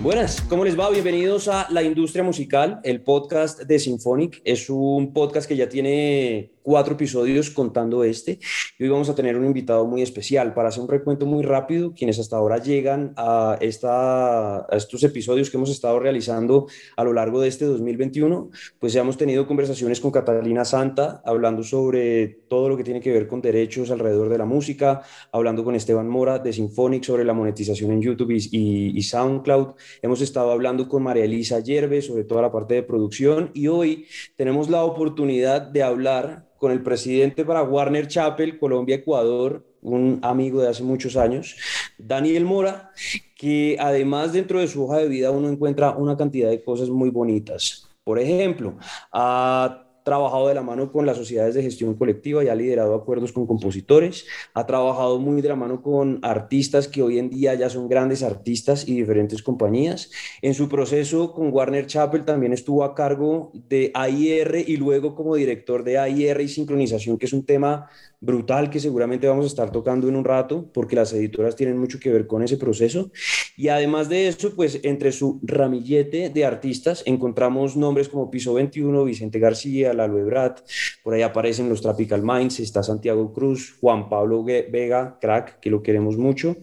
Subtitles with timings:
[0.00, 0.88] Buenas, ¿cómo les va?
[0.90, 4.40] Bienvenidos a La Industria Musical, el podcast de Symphonic.
[4.44, 8.38] Es un podcast que ya tiene cuatro episodios contando este.
[8.78, 11.92] Y hoy vamos a tener un invitado muy especial para hacer un recuento muy rápido.
[11.94, 17.12] Quienes hasta ahora llegan a, esta, a estos episodios que hemos estado realizando a lo
[17.12, 22.68] largo de este 2021, pues ya hemos tenido conversaciones con Catalina Santa hablando sobre todo
[22.68, 26.38] lo que tiene que ver con derechos alrededor de la música, hablando con Esteban Mora
[26.38, 29.74] de Symphonic sobre la monetización en YouTube y, y SoundCloud.
[30.02, 34.06] Hemos estado hablando con María Elisa Yerbe sobre toda la parte de producción y hoy
[34.36, 40.62] tenemos la oportunidad de hablar con el presidente para Warner Chappell, Colombia, Ecuador, un amigo
[40.62, 41.56] de hace muchos años,
[41.98, 42.92] Daniel Mora,
[43.36, 47.10] que además dentro de su hoja de vida uno encuentra una cantidad de cosas muy
[47.10, 47.88] bonitas.
[48.04, 48.76] Por ejemplo,
[49.10, 53.32] a trabajado de la mano con las sociedades de gestión colectiva y ha liderado acuerdos
[53.32, 57.70] con compositores, ha trabajado muy de la mano con artistas que hoy en día ya
[57.70, 60.10] son grandes artistas y diferentes compañías.
[60.40, 65.36] En su proceso con Warner Chappell también estuvo a cargo de AIR y luego como
[65.36, 67.88] director de AIR y sincronización, que es un tema
[68.22, 71.98] brutal que seguramente vamos a estar tocando en un rato porque las editoras tienen mucho
[71.98, 73.10] que ver con ese proceso.
[73.56, 79.04] Y además de eso, pues entre su ramillete de artistas encontramos nombres como Piso 21,
[79.04, 80.60] Vicente García, Lalo Ebrat,
[81.02, 85.82] por ahí aparecen los Tropical Minds, está Santiago Cruz, Juan Pablo Vega, crack, que lo
[85.82, 86.56] queremos mucho.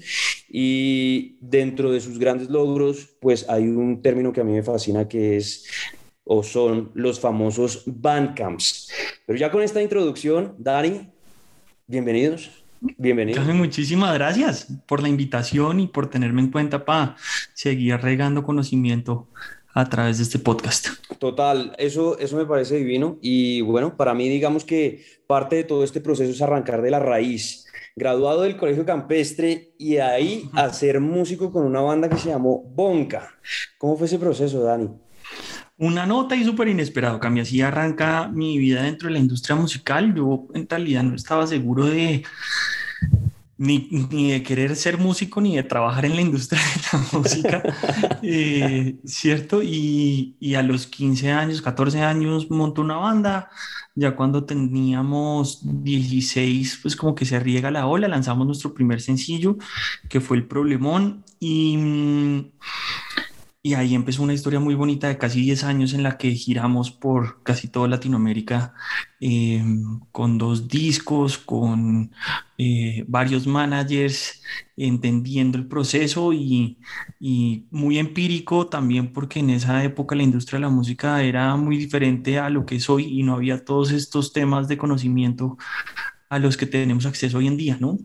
[0.49, 5.07] Y dentro de sus grandes logros, pues hay un término que a mí me fascina
[5.07, 5.66] que es
[6.23, 8.91] o son los famosos bandcamps.
[9.25, 11.09] Pero ya con esta introducción, Dani,
[11.89, 12.52] Bienvenidos.
[13.00, 13.44] Bienvenidos.
[13.47, 17.16] muchísimas gracias por la invitación y por tenerme en cuenta para
[17.55, 19.27] seguir regando conocimiento
[19.73, 20.88] a través de este podcast.
[21.20, 25.84] Total, eso, eso me parece divino y bueno, para mí digamos que parte de todo
[25.84, 27.66] este proceso es arrancar de la raíz.
[27.95, 32.63] Graduado del Colegio Campestre y ahí a ser músico con una banda que se llamó
[32.63, 33.35] Bonca.
[33.78, 34.90] ¿Cómo fue ese proceso, Dani?
[35.78, 40.13] Una nota y súper inesperado, cambia así arranca mi vida dentro de la industria musical.
[40.13, 42.24] Yo en realidad no estaba seguro de
[43.59, 47.64] ni, ni de querer ser músico ni de trabajar en la industria de la música,
[48.24, 49.62] eh, ¿cierto?
[49.62, 53.50] Y, y, a los 15 años, 14 años monto una banda,
[53.96, 59.58] ya cuando teníamos 16, pues como que se riega la ola, lanzamos nuestro primer sencillo,
[60.08, 62.47] que fue El Problemón, y...
[63.62, 66.92] Y ahí empezó una historia muy bonita de casi 10 años en la que giramos
[66.92, 68.74] por casi toda Latinoamérica
[69.20, 69.62] eh,
[70.14, 72.14] con dos discos, con
[72.58, 74.42] eh, varios managers,
[74.78, 76.80] entendiendo el proceso y,
[77.20, 81.78] y, muy empírico también porque en esa época la industria de la música era muy
[81.78, 85.58] diferente a lo que es hoy y no había todos estos temas de conocimiento
[86.29, 87.97] a los que tenemos acceso hoy en día, ¿no?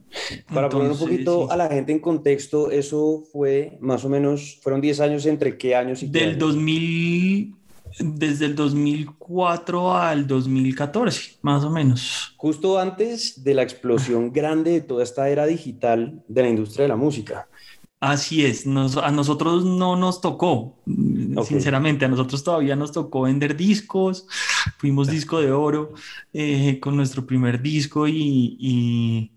[0.53, 4.81] Para poner un poquito a la gente en contexto, eso fue más o menos, fueron
[4.81, 7.55] 10 años entre qué años y qué Del 2000,
[8.01, 12.35] desde el 2004 al 2014, más o menos.
[12.39, 16.89] Justo antes de la explosión grande de toda esta era digital de la industria de
[16.89, 17.47] la música.
[18.01, 20.79] Así es, a nosotros no nos tocó,
[21.43, 24.27] sinceramente, a nosotros todavía nos tocó vender discos,
[24.77, 25.95] fuimos disco de oro
[26.35, 29.33] eh, con nuestro primer disco y, y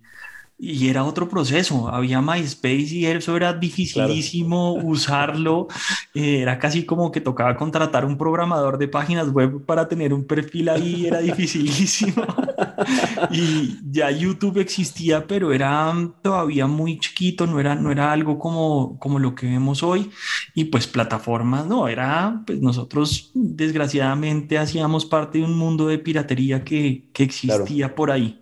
[0.60, 5.68] era otro proceso, había MySpace y eso era dificilísimo usarlo,
[6.16, 10.26] eh, era casi como que tocaba contratar un programador de páginas web para tener un
[10.26, 12.26] perfil ahí, era dificilísimo.
[13.32, 18.98] y ya YouTube existía, pero era todavía muy chiquito, no era, no era algo como,
[18.98, 20.10] como lo que vemos hoy.
[20.56, 26.64] Y pues plataformas, no, era, pues nosotros desgraciadamente hacíamos parte de un mundo de piratería
[26.64, 28.42] que, que existía por ahí.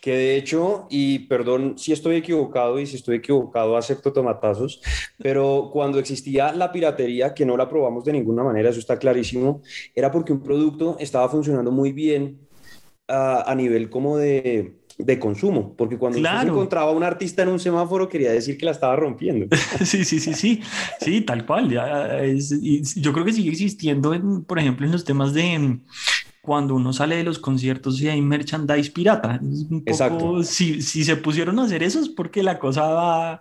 [0.00, 4.80] Que de hecho, y perdón si estoy equivocado y si estoy equivocado acepto tomatazos,
[5.18, 9.62] pero cuando existía la piratería, que no la probamos de ninguna manera, eso está clarísimo,
[9.94, 12.38] era porque un producto estaba funcionando muy bien
[13.08, 17.58] a, a nivel como de, de consumo, porque cuando se encontraba un artista en un
[17.58, 19.46] semáforo quería decir que la estaba rompiendo.
[19.84, 20.60] Sí, sí, sí, sí,
[21.00, 21.68] sí, tal cual.
[21.68, 22.20] Ya
[22.96, 25.80] yo creo que sigue existiendo, en, por ejemplo, en los temas de
[26.44, 29.40] cuando uno sale de los conciertos y hay merchandise pirata.
[29.86, 30.42] Exacto.
[30.42, 33.40] Si, si, se pusieron a hacer eso es porque la cosa va,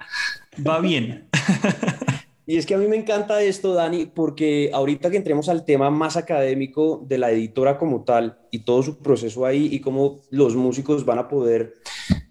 [0.65, 1.27] va bien.
[2.45, 5.89] Y es que a mí me encanta esto, Dani, porque ahorita que entremos al tema
[5.89, 10.53] más académico de la editora como tal y todo su proceso ahí y cómo los
[10.53, 11.75] músicos van a poder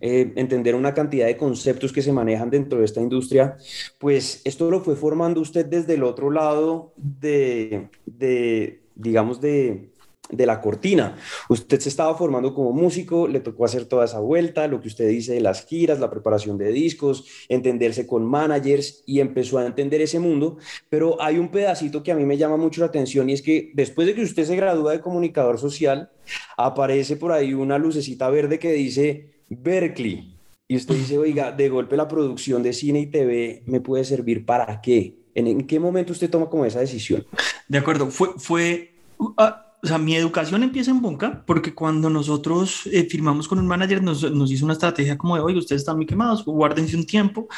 [0.00, 3.56] eh, entender una cantidad de conceptos que se manejan dentro de esta industria,
[3.98, 9.91] pues esto lo fue formando usted desde el otro lado de, de digamos, de,
[10.32, 11.16] de la cortina.
[11.48, 15.08] Usted se estaba formando como músico, le tocó hacer toda esa vuelta, lo que usted
[15.08, 20.00] dice de las giras, la preparación de discos, entenderse con managers y empezó a entender
[20.00, 20.56] ese mundo.
[20.88, 23.70] Pero hay un pedacito que a mí me llama mucho la atención y es que
[23.74, 26.10] después de que usted se gradúa de comunicador social,
[26.56, 30.36] aparece por ahí una lucecita verde que dice Berkeley.
[30.68, 34.46] Y usted dice, oiga, de golpe la producción de cine y TV me puede servir
[34.46, 35.18] para qué?
[35.34, 37.26] ¿En, qué momento usted toma como esa decisión?
[37.68, 38.94] De acuerdo, fue, fue
[39.36, 43.66] ah, o sea, mi educación empieza en Bonca porque cuando nosotros eh, firmamos con un
[43.66, 47.04] manager nos, nos, hizo una estrategia como de, oye, ustedes están muy quemados, guárdense un
[47.04, 47.48] tiempo.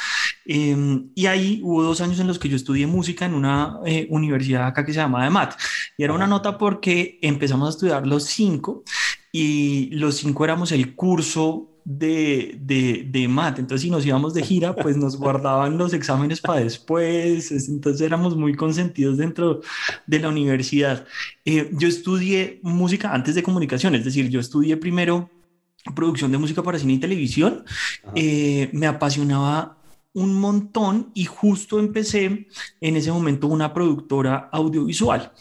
[0.43, 4.07] Em, y ahí hubo dos años en los que yo estudié música en una eh,
[4.09, 5.53] universidad acá que se llama EMAT.
[5.97, 8.83] Y era una nota porque empezamos a estudiar los cinco
[9.31, 13.59] y los cinco éramos el curso de, de, de mat.
[13.59, 17.51] Entonces, si nos íbamos de gira, pues nos guardaban los exámenes para después.
[17.69, 19.61] Entonces, éramos muy consentidos dentro
[20.07, 21.05] de la universidad.
[21.45, 25.29] Eh, yo estudié música antes de comunicación, es decir, yo estudié primero
[25.95, 27.63] producción de música para cine y televisión.
[28.15, 29.77] Eh, me apasionaba
[30.13, 32.47] un montón y justo empecé
[32.81, 35.31] en ese momento una productora audiovisual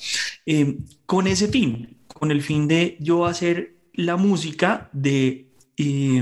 [0.46, 5.43] eh, con ese fin, con el fin de yo hacer la música de
[5.76, 6.20] y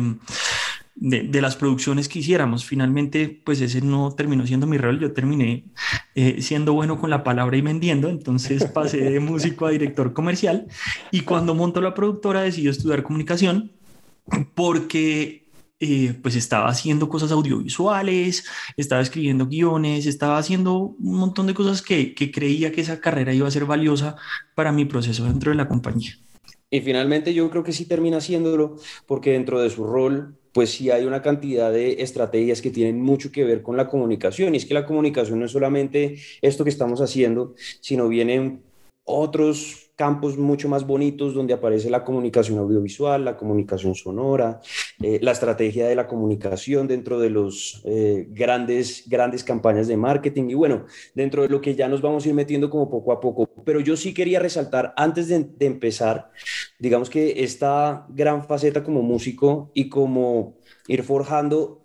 [0.95, 2.65] de, las producciones que hiciéramos.
[2.65, 5.65] Finalmente, pues ese no terminó siendo mi rol, yo terminé
[6.15, 10.67] eh, siendo bueno con la palabra y vendiendo, entonces pasé de músico a director comercial
[11.11, 13.73] y cuando montó la productora decidí estudiar comunicación
[14.55, 15.49] porque
[15.81, 18.45] eh, pues estaba haciendo cosas audiovisuales,
[18.77, 23.35] estaba escribiendo guiones, estaba haciendo un montón de cosas que, que creía que esa carrera
[23.35, 24.15] iba a ser valiosa
[24.55, 26.13] para mi proceso dentro de la compañía.
[26.73, 28.77] Y finalmente yo creo que sí termina haciéndolo
[29.07, 33.31] porque dentro de su rol, pues sí hay una cantidad de estrategias que tienen mucho
[33.31, 34.55] que ver con la comunicación.
[34.55, 38.63] Y es que la comunicación no es solamente esto que estamos haciendo, sino vienen
[39.05, 44.61] otros campos mucho más bonitos donde aparece la comunicación audiovisual, la comunicación sonora,
[45.03, 50.51] eh, la estrategia de la comunicación dentro de los eh, grandes, grandes campañas de marketing
[50.51, 53.21] y bueno, dentro de lo que ya nos vamos a ir metiendo como poco a
[53.21, 53.49] poco.
[53.65, 56.31] Pero yo sí quería resaltar antes de, de empezar,
[56.79, 60.57] digamos que esta gran faceta como músico y como
[60.89, 61.82] ir forjando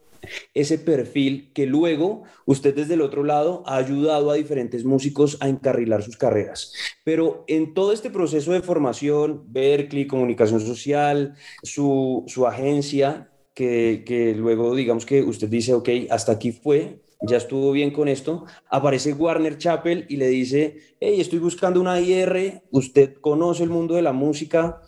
[0.53, 5.49] ese perfil que luego usted desde el otro lado ha ayudado a diferentes músicos a
[5.49, 6.73] encarrilar sus carreras.
[7.03, 14.75] Pero en todo este proceso de formación, Berkeley, comunicación social, su, agencia, que, que luego
[14.75, 19.57] digamos que usted dice, ok, hasta aquí fue, ya estuvo bien con esto, aparece Warner
[19.57, 24.13] Chappell y le dice, hey, estoy buscando una IR, usted conoce el mundo de la
[24.13, 24.81] música,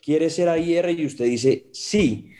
[0.00, 2.31] quiere ser IR y usted dice, sí.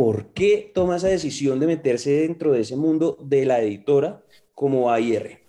[0.00, 4.24] ¿Por qué toma esa decisión de meterse dentro de ese mundo de la editora
[4.54, 5.44] como AIR?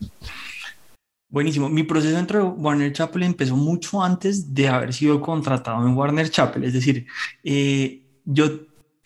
[1.30, 1.70] Buenísimo.
[1.70, 6.30] Mi proceso dentro de Warner Chappell empezó mucho antes de haber sido contratado en Warner
[6.30, 6.66] Chappell.
[6.66, 7.08] Es decir,
[7.46, 8.50] eh, yo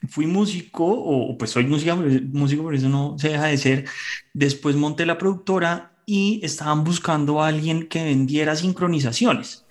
[0.09, 3.85] fui músico, o pues soy música, músico, por eso no se deja de ser.
[4.33, 9.67] Después monté la productora y estaban buscando a alguien que vendiera sincronizaciones.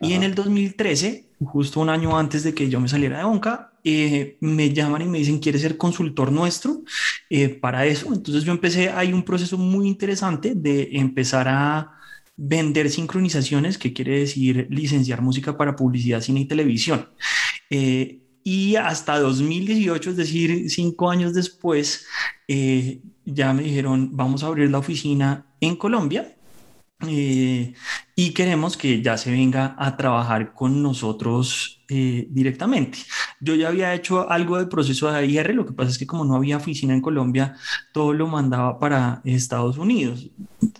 [0.00, 3.72] Y en el 2013, justo un año antes de que yo me saliera de Onca,
[3.88, 6.82] eh, me llaman y me dicen, ¿quieres ser consultor nuestro
[7.30, 8.12] eh, para eso?
[8.12, 11.92] Entonces yo empecé, hay un proceso muy interesante de empezar a
[12.36, 17.10] vender sincronizaciones, que quiere decir licenciar música para publicidad, cine y televisión.
[17.70, 22.06] Eh, y hasta 2018, es decir, cinco años después,
[23.24, 26.36] ya me dijeron, vamos a abrir la oficina en Colombia
[27.00, 32.98] y queremos que ya se venga a trabajar con nosotros directamente.
[33.40, 36.24] Yo ya había hecho algo de proceso de IR, lo que pasa es que como
[36.24, 37.54] no había oficina en Colombia,
[37.92, 40.30] todo lo mandaba para Estados Unidos.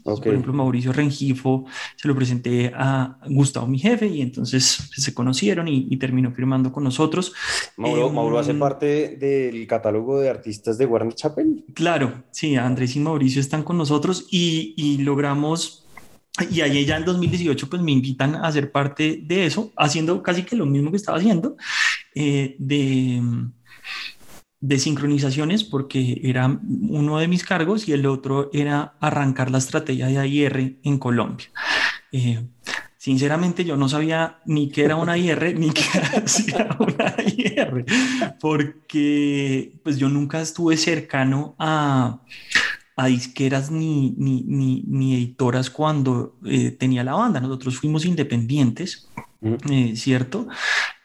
[0.03, 5.69] Por ejemplo, Mauricio Rengifo se lo presenté a Gustavo, mi jefe, y entonces se conocieron
[5.69, 7.33] y, terminó firmando con nosotros.
[7.77, 11.65] Mauro, Mauro hace em, parte del catálogo de artistas de Warner Chappell.
[11.75, 15.86] Claro, sí, Andrés y Mauricio están con nosotros y, y logramos
[16.51, 20.43] y ahí ya en 2018 pues me invitan a ser parte de eso, haciendo casi
[20.43, 21.57] que lo mismo que estaba haciendo,
[22.15, 23.23] eh, de,
[24.61, 30.07] de sincronizaciones, porque era uno de mis cargos y el otro era arrancar la estrategia
[30.07, 31.47] de AIR en Colombia.
[32.13, 32.47] Eh,
[32.99, 35.85] sinceramente yo no sabía ni qué era una IR ni qué
[36.49, 37.85] era una IR,
[38.41, 42.21] porque pues yo nunca estuve cercano a
[42.97, 47.41] a disqueras ni, ni, ni, ni editoras cuando eh, tenía la banda.
[47.41, 49.11] Nosotros fuimos independientes,
[49.71, 50.49] eh, ¿cierto?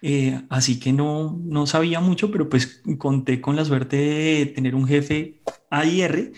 [0.01, 4.73] Eh, así que no, no sabía mucho, pero pues conté con la suerte de tener
[4.73, 6.31] un jefe AIR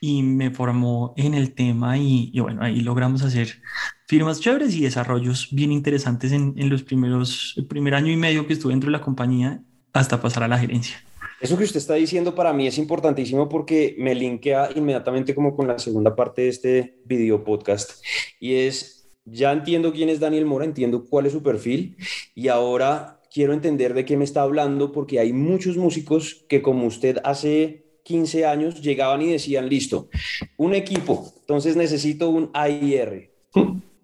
[0.00, 3.60] y me formó en el tema y, bueno, ahí logramos hacer
[4.06, 8.46] firmas chéveres y desarrollos bien interesantes en, en los primeros, el primer año y medio
[8.46, 9.60] que estuve dentro de la compañía
[9.92, 11.02] hasta pasar a la gerencia.
[11.40, 15.66] Eso que usted está diciendo para mí es importantísimo porque me linkea inmediatamente como con
[15.66, 18.04] la segunda parte de este video podcast
[18.38, 21.96] y es, ya entiendo quién es Daniel Mora, entiendo cuál es su perfil
[22.34, 26.86] y ahora quiero entender de qué me está hablando porque hay muchos músicos que como
[26.86, 30.10] usted hace 15 años llegaban y decían, listo,
[30.58, 33.30] un equipo, entonces necesito un AIR.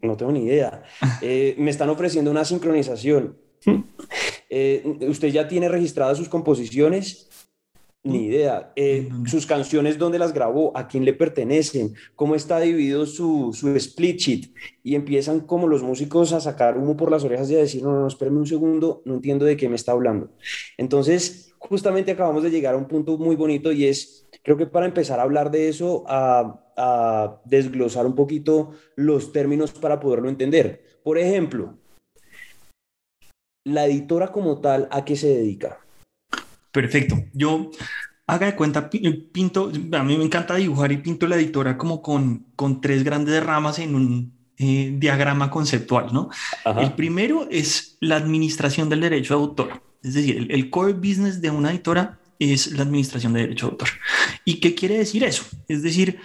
[0.03, 0.83] No tengo ni idea.
[1.23, 3.39] Eh, me están ofreciendo una sincronización.
[4.49, 7.26] Eh, ¿Usted ya tiene registradas sus composiciones?
[8.07, 8.73] Ni idea.
[8.77, 10.71] Eh, sus canciones, ¿dónde las grabó?
[10.77, 11.95] ¿A quién le pertenecen?
[12.15, 14.51] ¿Cómo está dividido su, su, split sheet?
[14.85, 17.93] Y empiezan como los músicos a sacar humo por las orejas y a decir, no,
[17.93, 20.31] no, no, espérame un segundo, no entiendo de qué me está hablando.
[20.77, 24.87] Entonces, justamente acabamos de llegar a un punto muy bonito y es, creo que para
[24.87, 30.85] empezar a hablar de eso, a, a desglosar un poquito los términos para poderlo entender.
[31.03, 31.75] Por ejemplo,
[33.65, 35.81] la editora como tal, ¿a qué se dedica?
[36.77, 37.25] Perfecto.
[37.33, 37.71] Yo
[38.27, 42.49] haga de cuenta, pinto, a mí me encanta dibujar y pinto la editora como con,
[42.55, 46.29] con tres grandes ramas en un eh, diagrama conceptual, ¿no?
[46.79, 51.49] El primero es la administración del derecho de autor, es decir, el, core business de
[51.49, 53.89] una editora es la administración de derecho de autor.
[54.45, 55.45] ¿Y qué quiere decir eso?
[55.69, 56.19] Es decir,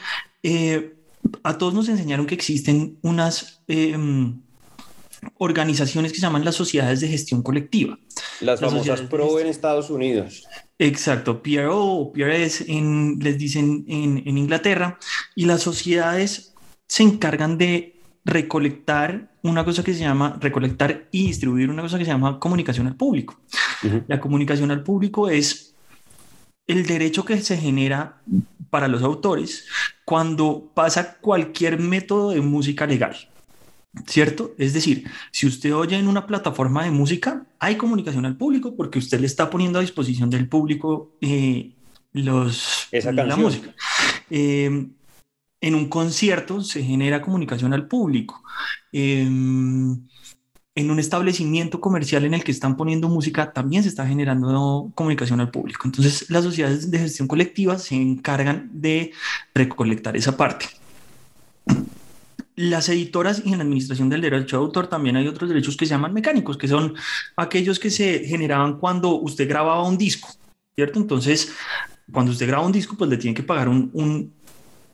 [0.43, 0.97] eh,
[1.43, 3.63] a todos nos enseñaron que existen unas...
[3.69, 3.97] Eh,
[5.37, 7.97] organizaciones que se llaman las sociedades de gestión colectiva.
[8.39, 10.47] Las, famosas PRO en Estados Unidos.
[10.79, 14.97] Exacto, PRO o PRS en, les dicen en, en Inglaterra,
[15.35, 16.53] y las sociedades
[16.87, 22.05] se encargan de recolectar una cosa que se llama recolectar y distribuir una cosa que
[22.05, 23.39] se llama comunicación al público.
[24.07, 25.73] La comunicación al público es
[26.67, 28.21] el derecho que se genera
[28.69, 29.67] para los autores
[30.05, 33.15] cuando pasa cualquier método de música legal.
[34.07, 34.53] ¿Cierto?
[34.57, 38.99] Es decir, si usted oye en una plataforma de música, hay comunicación al público porque
[38.99, 41.73] usted le está poniendo a disposición del público eh,
[42.13, 43.75] los, la música.
[44.29, 44.87] Eh,
[45.59, 48.41] en un concierto se genera comunicación al público.
[48.93, 50.07] Em,
[50.73, 55.41] en un establecimiento comercial en el que están poniendo música también se está generando comunicación
[55.41, 55.81] al público.
[55.85, 59.11] Entonces, las sociedades de gestión colectiva se encargan de
[59.53, 60.80] recolectar esa parte
[62.55, 65.85] las editoras y en la administración del derecho de autor también hay otros derechos que
[65.85, 66.95] se llaman mecánicos, que son
[67.35, 70.29] aquellos que se generaban cuando usted grababa un disco,
[70.75, 70.99] ¿cierto?
[70.99, 71.53] Entonces,
[72.11, 74.33] cuando usted graba un disco, pues le tiene que pagar un, un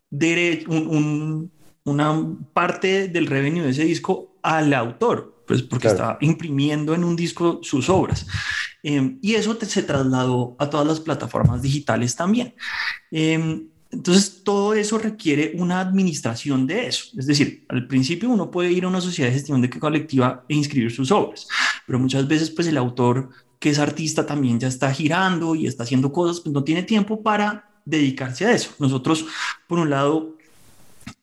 [0.10, 1.52] derecho, un,
[1.86, 7.16] una parte del revenue de ese disco al autor, pues porque está imprimiendo en un
[7.16, 8.28] disco sus obras.
[8.84, 12.54] Eh, y eso se trasladó a todas las plataformas digitales también.
[13.12, 17.08] Eh, entonces, todo eso requiere una administración de eso.
[17.18, 20.56] Es decir, al principio uno puede ir a una sociedad de gestión de colectiva e
[20.56, 21.48] inscribir sus obras,
[21.86, 23.30] pero muchas veces pues el autor
[23.60, 27.24] que es artista también ya está girando y está haciendo cosas, pues no tiene tiempo
[27.24, 28.72] para dedicarse a eso.
[28.78, 29.26] Nosotros,
[29.68, 30.36] por un lado,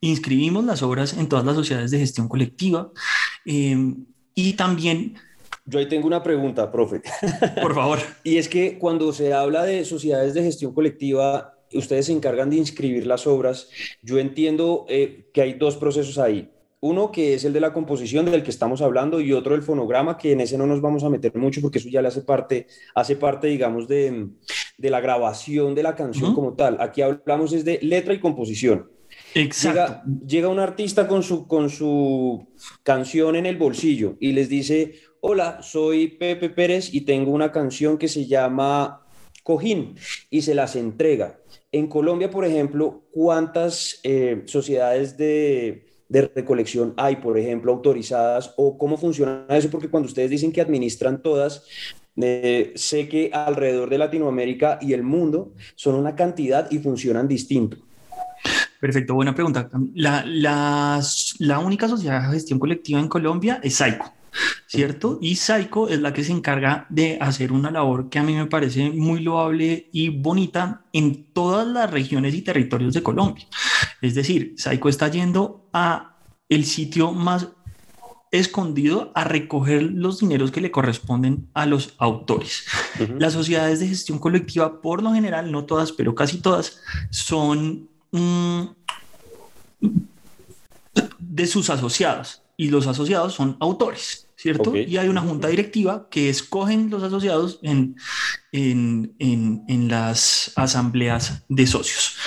[0.01, 2.91] inscribimos las obras en todas las sociedades de gestión colectiva
[3.45, 3.95] eh,
[4.35, 5.17] y también...
[5.67, 7.03] Yo ahí tengo una pregunta, profe.
[7.61, 7.99] Por favor.
[8.25, 12.57] y es que cuando se habla de sociedades de gestión colectiva, ustedes se encargan de
[12.57, 13.69] inscribir las obras.
[14.03, 16.51] Yo entiendo eh, que hay dos procesos ahí.
[16.81, 20.19] Uno que es el de la composición del que estamos hablando y otro el fonograma,
[20.19, 22.67] que en ese no nos vamos a meter mucho porque eso ya le hace parte,
[22.95, 24.29] hace parte digamos, de,
[24.77, 26.77] de la grabación de la canción como tal.
[26.81, 28.91] Aquí hablamos es de letra y composición.
[29.35, 29.81] Exacto.
[29.81, 32.49] Llega, llega, un artista con su, con su
[32.83, 37.97] canción en el bolsillo y les dice, hola, soy Pepe Pérez y tengo una canción
[37.97, 39.07] que se llama
[39.43, 39.97] Cojín
[40.31, 41.39] y se las entrega.
[41.75, 48.97] En Colombia, por ejemplo, ¿cuántas eh, sociedades de, recolección hay, por ejemplo, autorizadas o cómo
[48.97, 49.69] funciona eso?
[49.71, 51.65] Porque cuando ustedes dicen que administran todas,
[52.17, 57.77] eh, sé que alrededor de Latinoamérica y el mundo son una cantidad y funcionan distinto.
[58.79, 59.69] Perfecto, buena pregunta.
[59.95, 60.25] La,
[61.41, 64.13] la única sociedad de gestión colectiva en Colombia es SAICO.
[64.67, 65.19] ¿Cierto?
[65.21, 68.47] Y Saico es la que se encarga de hacer una labor que a mí me
[68.47, 73.47] parece muy loable y bonita en todas las regiones y territorios de Colombia.
[74.01, 76.17] Es decir, Saico está yendo a
[76.49, 77.49] el sitio más
[78.31, 82.65] escondido a recoger los dineros que le corresponden a los autores.
[83.19, 88.63] Las sociedades de gestión colectiva, por lo general, no todas, pero casi todas, son mm,
[91.19, 92.41] de sus asociados.
[92.57, 94.77] y los asociados son autores, ¿cierto?
[94.77, 97.97] Y hay una junta directiva que escogen los asociados en,
[98.53, 102.19] en, en, las asambleas de socios.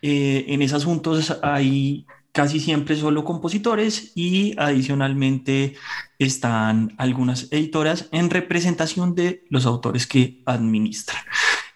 [0.00, 5.74] Eh, en esas juntas hay casi siempre solo compositores y adicionalmente
[6.18, 11.20] están algunas editoras en representación de los autores que administran.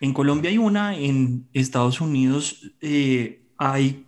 [0.01, 4.07] En Colombia hay una, en Estados Unidos eh, hay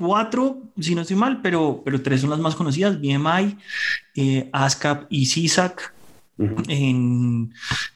[0.00, 3.58] cuatro, si no estoy mal, pero, pero tres son las más conocidas, BMI,
[4.16, 5.94] eh, ASCAP y CISAC.
[6.68, 7.52] En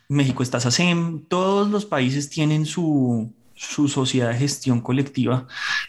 [0.09, 5.47] México está SACEM, todos los países tienen su, su sociedad de gestión colectiva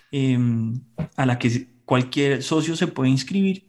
[0.09, 0.79] em,
[1.17, 3.67] a la que cualquier socio se puede inscribir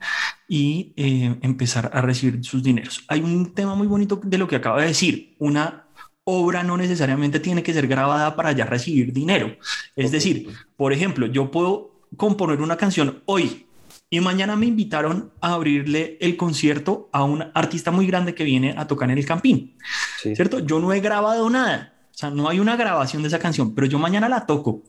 [0.48, 3.04] y eh, empezar a recibir sus dineros.
[3.08, 5.88] Hay un tema muy bonito de lo que acaba de decir, una
[6.22, 9.56] obra no necesariamente tiene que ser grabada para ya recibir dinero.
[9.96, 13.66] Es decir, por ejemplo, yo puedo componer una canción hoy
[14.08, 18.74] y mañana me invitaron a abrirle el concierto a un artista muy grande que viene
[18.76, 19.76] a tocar en el Campín.
[20.20, 20.60] ¿Cierto?
[20.60, 23.86] Yo no he grabado nada, o sea, no hay una grabación de esa canción, pero
[23.86, 24.82] yo mañana la toco.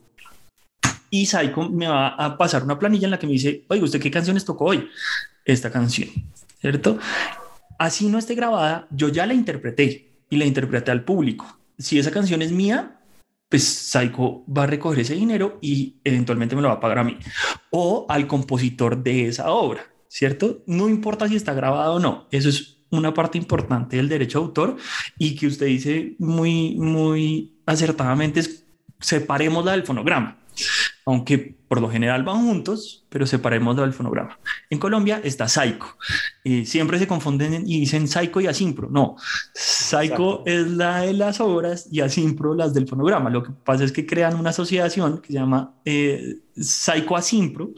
[1.10, 4.00] Y Saiko me va a pasar una planilla en la que me dice, oye, ¿usted
[4.00, 4.88] qué canciones tocó hoy?
[5.46, 6.10] Esta canción,
[6.60, 7.00] ¿cierto?
[7.80, 11.58] Así no esté grabada, yo ya la interpreté y la interpreté al público.
[11.78, 12.97] Si esa canción es mía,
[13.50, 17.04] pues Saiko va a recoger ese dinero y eventualmente me lo va a pagar a
[17.04, 17.18] mí
[17.72, 20.64] o al compositor de esa obra, ¿cierto?
[20.68, 24.46] No importa si está grabado o no, eso es una parte importante del derecho de
[24.46, 24.78] autor
[25.18, 28.66] y que usted dice muy, muy acertadamente es
[29.00, 30.38] separemos la del fonograma
[31.08, 34.38] aunque por lo general van juntos, pero separemos del fonograma.
[34.70, 35.98] En Colombia está Saico.
[36.44, 38.90] y siempre se confunden y dicen Saico y Asimpro.
[38.90, 39.16] No,
[39.54, 43.30] Saico es la de las obras y Asimpro las del fonograma.
[43.30, 47.72] Lo que pasa es que crean una asociación que se llama eh, Saico Asimpro,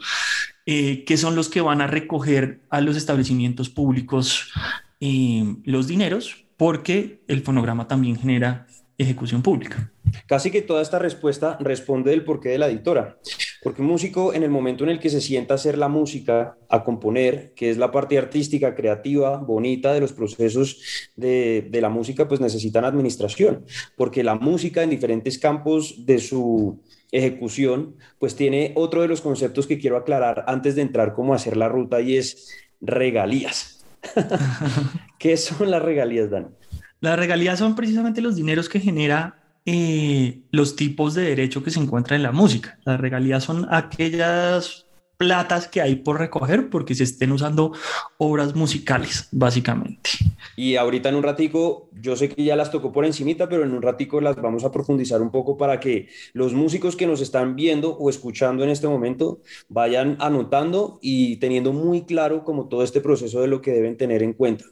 [0.66, 4.50] eh, que son los que van a recoger a los establecimientos públicos
[4.98, 8.66] eh, los dineros, porque el fonograma también genera
[9.02, 9.92] ejecución pública.
[10.26, 13.18] Casi que toda esta respuesta responde del porqué de la editora.
[13.62, 16.56] Porque un músico en el momento en el que se sienta a hacer la música,
[16.68, 20.80] a componer, que es la parte artística, creativa, bonita de los procesos
[21.16, 23.64] de, de la música, pues necesitan administración.
[23.96, 26.80] Porque la música en diferentes campos de su
[27.12, 31.36] ejecución, pues tiene otro de los conceptos que quiero aclarar antes de entrar como a
[31.36, 32.48] hacer la ruta y es
[32.80, 33.84] regalías.
[35.18, 36.54] ¿Qué son las regalías, Dan?
[37.00, 41.80] Las regalías son precisamente los dineros que genera eh, los tipos de derecho que se
[41.80, 42.78] encuentran en la música.
[42.84, 44.86] Las regalías son aquellas
[45.20, 47.72] platas que hay por recoger porque se estén usando
[48.16, 50.10] obras musicales, básicamente.
[50.56, 53.72] Y ahorita en un ratico, yo sé que ya las tocó por encimita, pero en
[53.72, 57.54] un ratico las vamos a profundizar un poco para que los músicos que nos están
[57.54, 63.02] viendo o escuchando en este momento vayan anotando y teniendo muy claro como todo este
[63.02, 64.64] proceso de lo que deben tener en cuenta.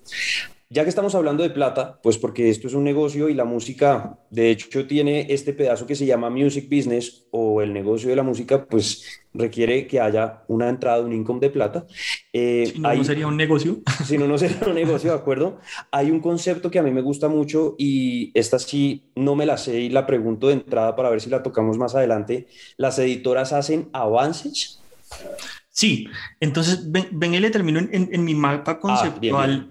[0.71, 4.19] Ya que estamos hablando de plata, pues porque esto es un negocio y la música,
[4.29, 8.23] de hecho, tiene este pedazo que se llama music business o el negocio de la
[8.23, 11.87] música, pues requiere que haya una entrada, un income de plata.
[12.35, 13.79] Eh, si no, no sería un negocio.
[14.05, 15.59] Si no, no sería un negocio, de acuerdo.
[15.91, 19.57] Hay un concepto que a mí me gusta mucho y esta sí no me la
[19.57, 22.47] sé y la pregunto de entrada para ver si la tocamos más adelante.
[22.77, 24.83] ¿Las editoras hacen avances?
[25.71, 26.09] Sí,
[26.41, 29.71] entonces ven, ven le termino en, mi mapa ah, conceptual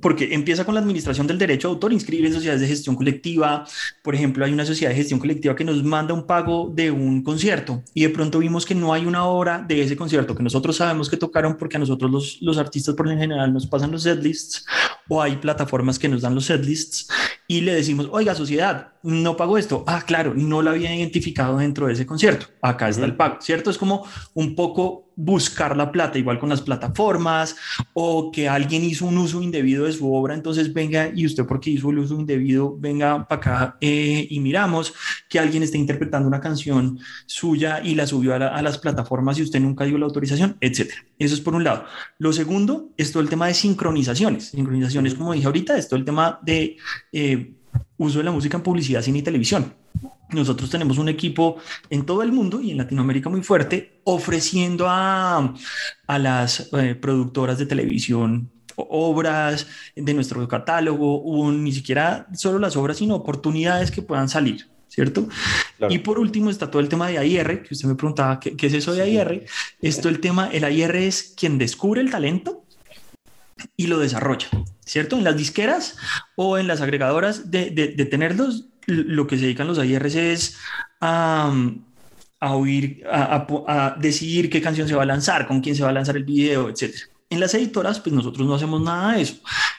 [0.00, 3.64] porque empieza con la administración del derecho de autor, inscribir en sociedades de gestión colectiva.
[4.02, 7.22] Por ejemplo, hay una sociedad de gestión colectiva que nos manda un pago de un
[7.22, 10.76] concierto y de pronto vimos que no hay una hora de ese concierto que nosotros
[10.76, 14.02] sabemos que tocaron porque a nosotros los, los artistas por lo general nos pasan los
[14.02, 14.64] setlists
[15.08, 17.08] o hay plataformas que nos dan los setlists
[17.46, 19.82] y le decimos, oiga, sociedad, no pago esto.
[19.86, 22.46] Ah, claro, no lo había identificado dentro de ese concierto.
[22.60, 23.70] Acá está el pago, ¿cierto?
[23.70, 27.56] Es como un poco buscar la plata, igual con las plataformas,
[27.92, 31.70] o que alguien hizo un uso indebido de su obra, entonces venga y usted porque
[31.70, 34.94] hizo el uso indebido, venga para acá eh, y miramos
[35.28, 39.58] que alguien está interpretando una canción suya y la subió a, las plataformas y usted
[39.58, 41.04] nunca dio la autorización, etcétera.
[41.18, 41.84] Eso es por un lado.
[42.18, 44.50] Lo segundo es todo el tema de sincronizaciones.
[44.50, 46.76] Sincronizaciones, como dije ahorita, es todo el tema de
[47.10, 47.54] eh,
[47.96, 49.74] uso de la música en publicidad, cine y televisión.
[50.30, 51.56] Nosotros tenemos un equipo
[51.88, 55.54] en todo el mundo y en Latinoamérica muy fuerte ofreciendo a,
[56.06, 62.76] a las eh, productoras de televisión obras de nuestro catálogo, o ni siquiera solo las
[62.76, 64.68] obras, sino oportunidades que puedan salir.
[64.88, 65.28] ¿Cierto?
[65.90, 68.66] Y por último está todo el tema de AIR, que usted me preguntaba qué, qué
[68.66, 69.44] es eso de AIR.
[69.82, 72.64] Esto, el tema, el AIR es quien descubre el talento
[73.76, 74.48] y lo desarrolla,
[74.84, 75.16] ¿cierto?
[75.16, 75.96] En las disqueras
[76.36, 80.56] o en las agregadoras de, de, de tenerlos lo que se dedican los AIRs es
[81.00, 81.52] a,
[82.40, 85.92] a oír, a, decidir qué canción se va a lanzar, con quién se va a
[85.92, 86.94] lanzar el video, etc.
[87.30, 89.36] en las editoras, pues nosotros no hacemos nada de eso.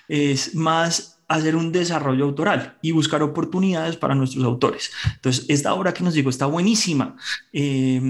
[0.08, 4.92] Es más hacer un desarrollo autoral y buscar oportunidades para nuestros autores.
[5.16, 7.16] Entonces, esta obra que nos digo está buenísima.
[7.54, 8.02] Eh,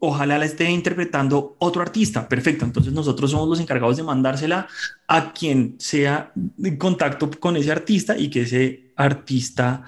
[0.00, 2.28] ojalá la esté interpretando otro artista.
[2.28, 2.64] Perfecto.
[2.64, 4.68] Entonces nosotros somos los encargados de mandársela
[5.06, 6.32] a quien sea
[6.62, 9.84] en contacto con ese artista y que ese artista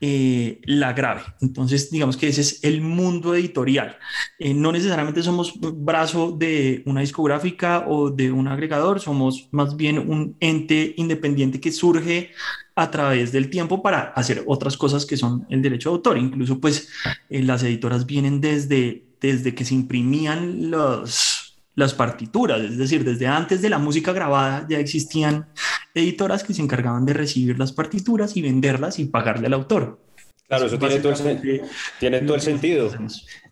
[0.00, 1.22] eh, la grabe.
[1.42, 3.98] Entonces, digamos que ese es el mundo editorial.
[4.38, 9.98] Eh, no necesariamente somos brazo de una discográfica o de un agregador, somos más bien
[9.98, 12.30] un ente independiente que surge
[12.74, 16.16] a través del tiempo para hacer otras cosas que son el derecho de autor.
[16.16, 16.88] Incluso, pues,
[17.28, 23.28] eh, las editoras vienen desde desde que se imprimían los, las partituras, es decir, desde
[23.28, 25.46] antes de la música grabada ya existían
[25.94, 29.98] editoras que se encargaban de recibir las partituras y venderlas y pagarle al autor.
[30.52, 31.62] Claro, eso tiene todo, el,
[31.98, 32.90] tiene todo el sentido.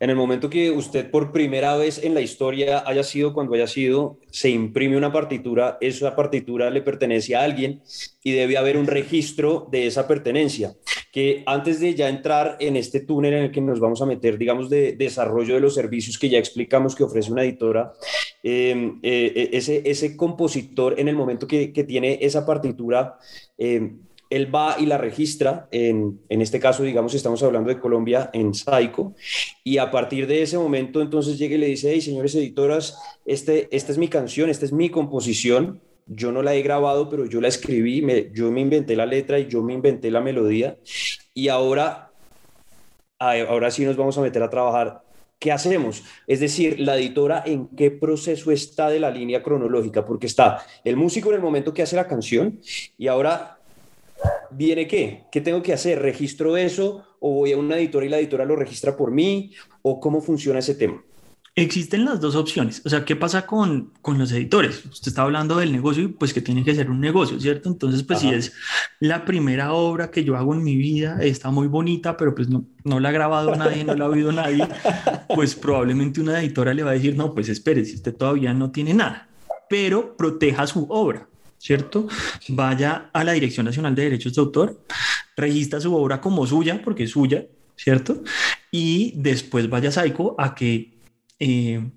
[0.01, 3.67] En el momento que usted por primera vez en la historia haya sido cuando haya
[3.67, 7.81] sido, se imprime una partitura, esa partitura le pertenece a alguien
[8.23, 10.75] y debe haber un registro de esa pertenencia.
[11.11, 14.37] Que antes de ya entrar en este túnel en el que nos vamos a meter,
[14.37, 17.95] digamos, de desarrollo de los servicios que ya explicamos que ofrece una editora,
[18.43, 23.19] eh, eh, ese, ese compositor en el momento que, que tiene esa partitura,
[23.59, 23.93] eh,
[24.31, 28.55] él va y la registra, en, en, este caso, digamos, estamos hablando de Colombia, en
[28.55, 29.15] Saico,
[29.65, 33.69] y a partir de ese momento entonces llega y le dice, hey, señores editoras, este,
[33.73, 37.41] esta es mi canción, esta es mi composición, yo no la he grabado, pero yo
[37.41, 40.79] la escribí, me, yo me inventé la letra y yo me inventé la melodía,
[41.35, 42.13] y ahora,
[43.19, 45.10] ahora sí nos vamos a meter a trabajar.
[45.41, 46.05] ¿Qué hacemos?
[46.27, 50.97] Es decir, la editora en qué proceso está de la línea cronológica, porque está el
[50.97, 52.61] músico en el momento que hace la canción
[52.99, 53.59] y ahora
[54.51, 55.25] ¿viene qué?
[55.33, 55.99] ¿Qué tengo que hacer?
[56.03, 59.53] ¿Registro eso o voy a una editora y la editora lo registra por mí?
[59.81, 61.03] ¿O cómo funciona ese tema?
[61.57, 62.81] Existen las dos opciones.
[62.85, 64.85] O sea, ¿qué pasa con, con los editores?
[64.87, 67.69] Usted está hablando del negocio y pues que tiene que ser un negocio, ¿cierto?
[67.69, 68.29] Entonces, pues Ajá.
[68.29, 68.53] si es
[69.01, 72.65] la primera obra que yo hago en mi vida, está muy bonita, pero pues no,
[72.85, 74.67] no la ha grabado nadie, no la ha oído nadie,
[75.35, 78.71] pues probablemente una editora le va a decir, no, pues espere, si usted todavía no
[78.71, 79.29] tiene nada,
[79.69, 81.27] pero proteja su obra.
[81.61, 82.09] ¿cierto?
[82.49, 84.81] Vaya a la Dirección Nacional de Derechos de Autor,
[85.37, 87.45] registra su obra como suya, porque es suya,
[87.77, 88.23] ¿cierto?
[88.71, 91.00] Y después vaya a Saico a que
[91.41, 91.91] eh,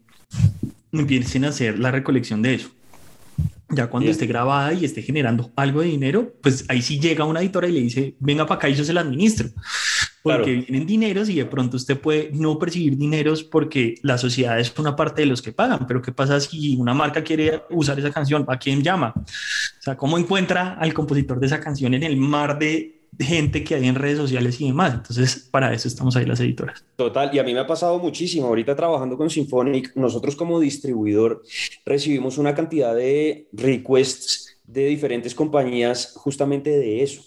[0.91, 2.71] empiecen a hacer la recolección de eso.
[3.69, 4.12] Ya cuando Bien.
[4.12, 7.71] esté grabada y esté generando algo de dinero, pues ahí sí llega una editora y
[7.71, 9.49] le dice, venga para acá y yo se la administro.
[10.21, 10.65] Porque claro.
[10.67, 14.95] vienen dineros y de pronto usted puede no percibir dineros porque la sociedad es una
[14.95, 15.86] parte de los que pagan.
[15.88, 18.45] Pero ¿qué pasa si una marca quiere usar esa canción?
[18.47, 19.13] ¿A quién llama?
[19.15, 23.76] O sea, ¿cómo encuentra al compositor de esa canción en el mar de gente que
[23.76, 24.93] hay en redes sociales y demás.
[24.93, 26.84] Entonces, para eso estamos ahí las editoras.
[26.95, 28.47] Total, y a mí me ha pasado muchísimo.
[28.47, 31.43] Ahorita trabajando con Symphonic, nosotros como distribuidor
[31.86, 37.23] recibimos una cantidad de requests de diferentes compañías justamente de eso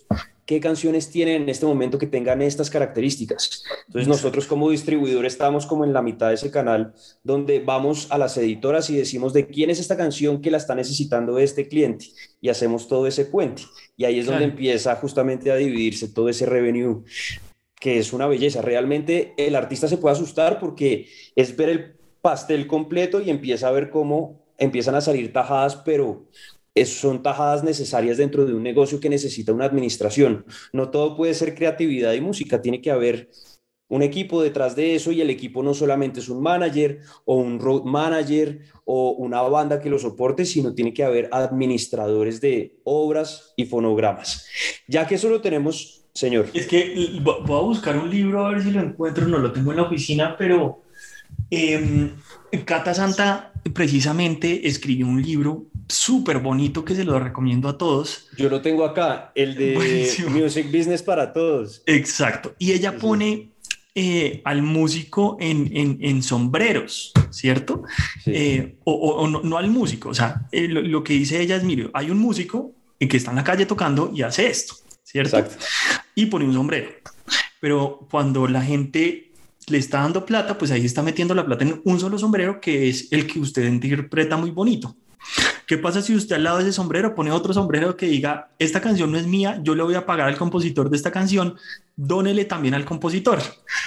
[0.46, 3.64] qué canciones tienen en este momento que tengan estas características.
[3.87, 8.16] Entonces nosotros como distribuidor estamos como en la mitad de ese canal donde vamos a
[8.16, 12.06] las editoras y decimos de quién es esta canción que la está necesitando este cliente
[12.40, 13.64] y hacemos todo ese puente.
[13.96, 14.52] Y ahí es donde claro.
[14.52, 17.02] empieza justamente a dividirse todo ese revenue
[17.80, 18.62] que es una belleza.
[18.62, 23.72] Realmente el artista se puede asustar porque es ver el pastel completo y empieza a
[23.72, 26.26] ver cómo empiezan a salir tajadas, pero
[26.84, 30.44] son tajadas necesarias dentro de un negocio que necesita una administración.
[30.72, 33.30] No todo puede ser creatividad y música, tiene que haber
[33.88, 37.60] un equipo detrás de eso y el equipo no solamente es un manager o un
[37.60, 43.52] road manager o una banda que lo soporte, sino tiene que haber administradores de obras
[43.56, 44.46] y fonogramas.
[44.88, 46.48] Ya que eso lo tenemos, señor.
[46.52, 49.70] Es que voy a buscar un libro a ver si lo encuentro, no lo tengo
[49.70, 50.82] en la oficina, pero
[51.50, 52.10] eh,
[52.64, 58.29] Cata Santa precisamente escribió un libro súper bonito que se lo recomiendo a todos.
[58.37, 60.31] Yo lo tengo acá, el de Buenísimo.
[60.31, 61.83] Music Business para Todos.
[61.87, 62.55] Exacto.
[62.59, 63.51] Y ella pone
[63.94, 67.85] eh, al músico en, en, en, sombreros, ¿cierto?
[68.25, 68.33] Sí.
[68.35, 70.11] Eh, o, o, o no, no, al músico.
[70.11, 73.31] O sea, eh, lo, lo, que dice ella es, mire, hay un músico que está
[73.31, 75.38] en la calle tocando y hace esto, ¿cierto?
[75.38, 75.64] Exacto.
[76.14, 76.90] Y pone un sombrero.
[77.61, 79.33] Pero cuando la gente
[79.68, 82.88] le está dando plata, pues ahí está metiendo la plata en un solo sombrero que
[82.88, 84.96] es el que usted interpreta muy bonito.
[85.66, 88.81] ¿Qué pasa si usted al lado de ese sombrero pone otro sombrero que diga, esta
[88.81, 91.57] canción no es mía, yo le voy a pagar al compositor de esta canción,
[91.96, 93.40] dónele también al compositor?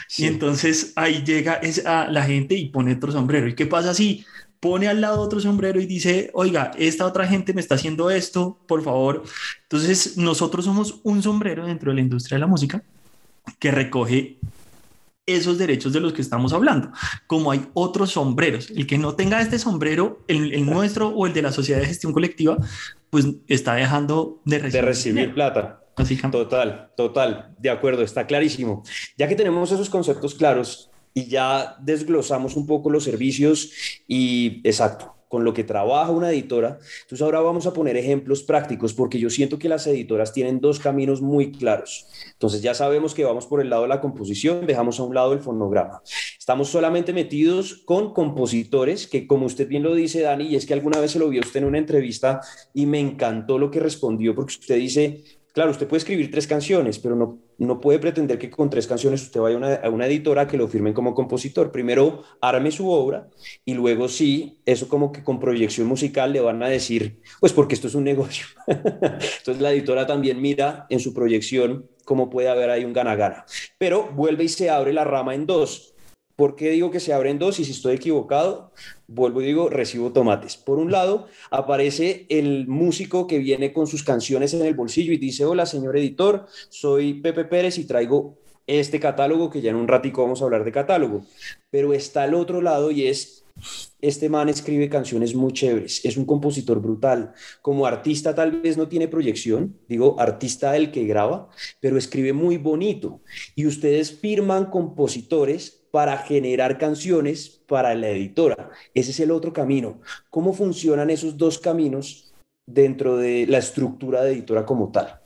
[0.07, 0.23] Sí.
[0.23, 3.47] Y entonces ahí llega a la gente y pone otro sombrero.
[3.47, 4.25] ¿Y qué pasa si
[4.59, 8.59] pone al lado otro sombrero y dice, oiga, esta otra gente me está haciendo esto,
[8.67, 9.23] por favor?
[9.63, 12.83] Entonces nosotros somos un sombrero dentro de la industria de la música
[13.57, 14.37] que recoge
[15.35, 16.91] esos derechos de los que estamos hablando,
[17.27, 18.69] como hay otros sombreros.
[18.71, 22.13] El que no tenga este sombrero, el, nuestro o el de la sociedad de gestión
[22.13, 22.57] colectiva,
[23.09, 25.79] pues está dejando de recibir, de recibir plata.
[26.31, 28.83] Total, total, de acuerdo, está clarísimo.
[29.17, 33.71] Ya que tenemos esos conceptos claros y ya desglosamos un poco los servicios
[34.07, 36.79] y exacto, con lo que trabaja una editora.
[37.03, 40.79] Entonces ahora vamos a poner ejemplos prácticos porque yo siento que las editoras tienen dos
[40.79, 42.07] caminos muy claros.
[42.33, 45.31] Entonces ya sabemos que vamos por el lado de la composición, dejamos a un lado
[45.31, 46.01] el fonograma.
[46.37, 50.73] Estamos solamente metidos con compositores que como usted bien lo dice, Dani, y es que
[50.73, 52.41] alguna vez se lo vio usted en una entrevista
[52.73, 56.97] y me encantó lo que respondió porque usted dice, claro, usted puede escribir tres canciones,
[56.97, 60.57] pero no no puede pretender que con tres canciones usted vaya a una, editora que
[60.57, 61.71] lo firmen como compositor.
[61.71, 63.29] Primero arme su obra
[63.65, 67.75] y luego sí, eso como que con proyección musical le van a decir, pues porque
[67.75, 68.45] esto es un negocio.
[68.67, 73.45] Entonces la editora también mira en su proyección cómo puede haber ahí un gana-gana.
[73.77, 75.88] Pero vuelve y se abre la rama en dos.
[76.39, 77.59] ¿Por qué digo que se abren dos?
[77.59, 78.71] Y si estoy equivocado,
[79.07, 80.55] vuelvo y digo, recibo tomates.
[80.55, 85.17] Por un lado, aparece el músico que viene con sus canciones en el bolsillo y
[85.17, 89.89] dice, hola, señor editor, soy Pepe Pérez y traigo este catálogo, que ya en un
[89.89, 91.25] ratico vamos a hablar de catálogo.
[91.71, 93.43] Pero está al otro lado y es,
[93.99, 97.33] este man escribe canciones muy chéveres, es un compositor brutal.
[97.61, 101.49] Como artista tal vez no tiene proyección, digo, artista el que graba,
[101.81, 103.19] pero escribe muy bonito.
[103.55, 108.69] Y ustedes firman compositores para generar canciones para la editora.
[108.93, 110.01] Ese es el otro camino.
[110.29, 112.33] ¿Cómo funcionan esos dos caminos
[112.65, 115.19] dentro de la estructura de editora como tal?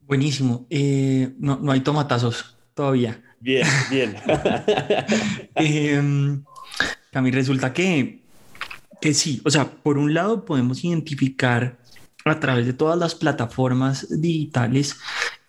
[0.00, 0.66] Buenísimo.
[0.70, 3.22] Eh, no, no, hay tomatazos todavía.
[3.38, 4.16] Bien, bien.
[7.12, 8.22] a mí resulta que,
[9.00, 11.78] que sí, o sea, por un lado podemos identificar
[12.24, 14.96] a través de todas las plataformas digitales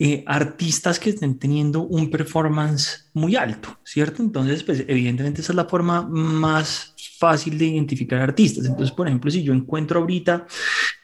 [0.04, 4.24] eh, artistas que estén teniendo un performance muy alto, ¿cierto?
[4.24, 8.66] Entonces, pues evidentemente esa es la forma más fácil de identificar artistas.
[8.66, 10.48] Entonces, por ejemplo, si yo encuentro ahorita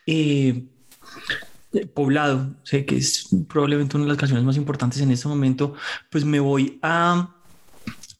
[0.08, 0.66] eh,
[1.94, 5.76] Poblado, sé que es probablemente una de las canciones más importantes en este momento,
[6.10, 7.36] pues me voy a,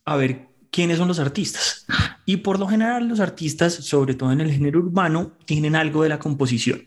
[0.06, 1.88] a ver quiénes son los artistas.
[2.28, 6.10] Y por lo general los artistas, sobre todo en el género urbano, tienen algo de
[6.10, 6.84] la composición.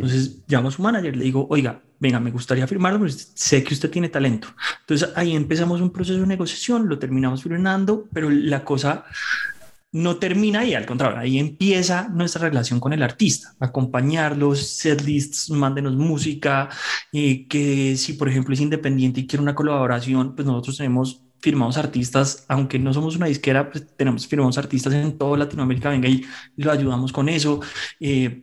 [0.00, 3.74] Entonces llamo a su manager, le digo, oiga, venga, me gustaría firmarlo, porque sé que
[3.74, 4.48] usted tiene talento.
[4.80, 9.04] Entonces ahí empezamos un proceso de negociación, lo terminamos firmando, pero la cosa
[9.92, 15.96] no termina ahí, al contrario, ahí empieza nuestra relación con el artista, acompañarlos, setlists, mándenos
[15.96, 16.68] música,
[17.12, 21.76] eh, que si por ejemplo es independiente y quiere una colaboración, pues nosotros tenemos firmamos
[21.78, 26.24] artistas, aunque no somos una disquera, pues tenemos firmamos artistas en toda Latinoamérica, venga y
[26.56, 27.60] lo ayudamos con eso.
[27.98, 28.42] Eh,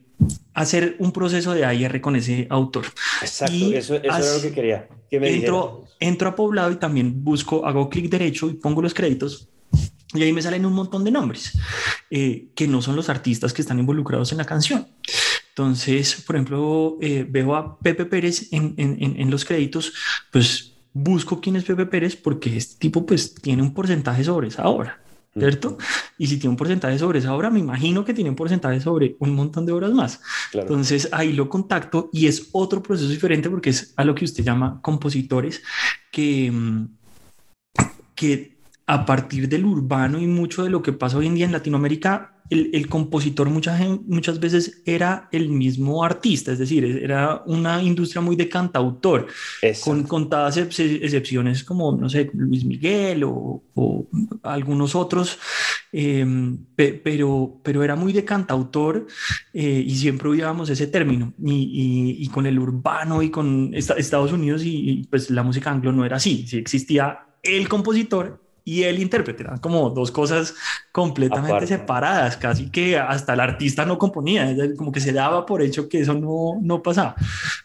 [0.54, 2.86] hacer un proceso de AIR con ese autor.
[3.22, 4.88] Exacto, eso, eso era lo que quería.
[5.10, 8.94] Que me entro, entro a Poblado y también busco, hago clic derecho y pongo los
[8.94, 9.50] créditos.
[10.14, 11.58] Y ahí me salen un montón de nombres
[12.10, 14.88] eh, que no son los artistas que están involucrados en la canción.
[15.50, 19.94] Entonces, por ejemplo, eh, veo a Pepe Pérez en, en, en, los créditos,
[20.32, 24.68] pues busco quién es Pepe Pérez porque este tipo pues tiene un porcentaje sobre esa
[24.68, 25.02] obra.
[25.38, 25.78] ¿Cierto?
[26.18, 29.16] Y si tiene un porcentaje sobre esa obra, me imagino que tiene un porcentaje sobre
[29.20, 30.22] un montón de obras más.
[30.54, 34.44] Entonces ahí lo contacto y es otro proceso diferente porque es a lo que usted
[34.44, 35.62] llama compositores
[36.12, 36.88] que, mm,
[38.16, 38.57] que
[38.88, 42.38] a partir del urbano y mucho de lo que pasa hoy en día en Latinoamérica
[42.50, 48.36] el, compositor muchas, muchas veces era el mismo artista, es decir, era una industria muy
[48.36, 49.28] de cantautor,
[49.84, 53.64] con contadas excepciones como, no sé, Luis Miguel o,
[54.44, 55.38] algunos otros,
[55.92, 59.08] em, pero, pero era muy de cantautor
[59.54, 61.34] eh, y siempre oíamos ese término.
[61.44, 66.06] Y, y, con el urbano y con Estados Unidos y, pues la música anglo no
[66.06, 69.44] era así, sí existía el compositor y el intérprete.
[69.44, 70.54] Eran como dos cosas
[70.92, 75.88] completamente separadas, casi que hasta el artista no componía, como que se daba por hecho
[75.88, 77.16] que eso no, no pasaba.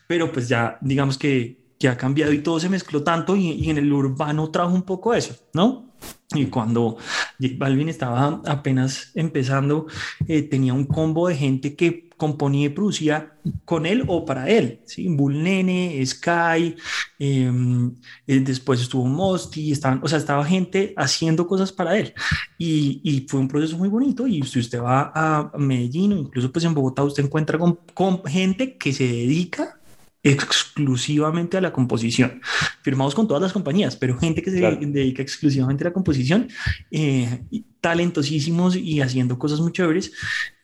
[0.06, 3.68] Pero pues ya digamos que, que ha cambiado y todo se mezcló tanto y, y
[3.68, 5.90] en el urbano trajo un poco eso, ¿no?
[6.32, 6.96] Y cuando
[7.40, 9.88] J Balvin estaba apenas empezando,
[10.28, 13.32] eh, tenía un combo de gente que componía y producía
[13.64, 14.80] con él o para él.
[14.86, 15.08] ¿sí?
[15.08, 16.76] Bull Nene, Sky,
[17.18, 17.96] em,
[18.28, 22.14] eh, después estuvo Mosty, estaban, o sea, estaba gente haciendo cosas para él.
[22.56, 24.28] Y, y, fue un proceso muy bonito.
[24.28, 28.24] Y si usted va a Medellín o incluso pues en Bogotá, usted encuentra con, con
[28.24, 29.81] gente que se dedica
[30.22, 32.40] exclusivamente a la composición.
[32.82, 36.48] Firmamos con todas las compañías, pero gente que se dedica exclusivamente a la composición,
[36.90, 37.42] eh,
[37.80, 40.12] talentosísimos y haciendo cosas muy chéveres.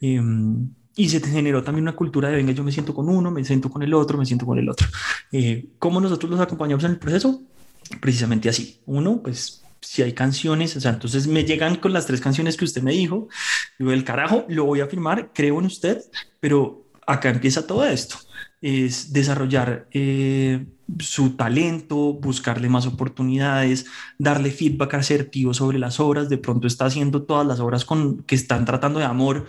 [0.00, 3.44] Em, y se generó también una cultura de, venga, yo me siento con uno, me
[3.44, 4.88] siento con el otro, me siento con el otro.
[5.30, 7.42] Eh, ¿Cómo nosotros los acompañamos en el proceso?
[8.00, 8.80] precisamente así.
[8.86, 12.64] Uno, pues si hay canciones, o sea, entonces me llegan con las tres canciones que
[12.64, 13.28] usted me dijo,
[13.78, 16.02] digo, el carajo, lo voy a firmar, creo en usted,
[16.40, 18.16] pero acá empieza todo esto,
[18.60, 20.66] es desarrollar eh,
[20.98, 23.86] su talento, buscarle más oportunidades,
[24.18, 28.34] darle feedback asertivo sobre las obras, de pronto está haciendo todas las obras con, que
[28.34, 29.46] están tratando de amor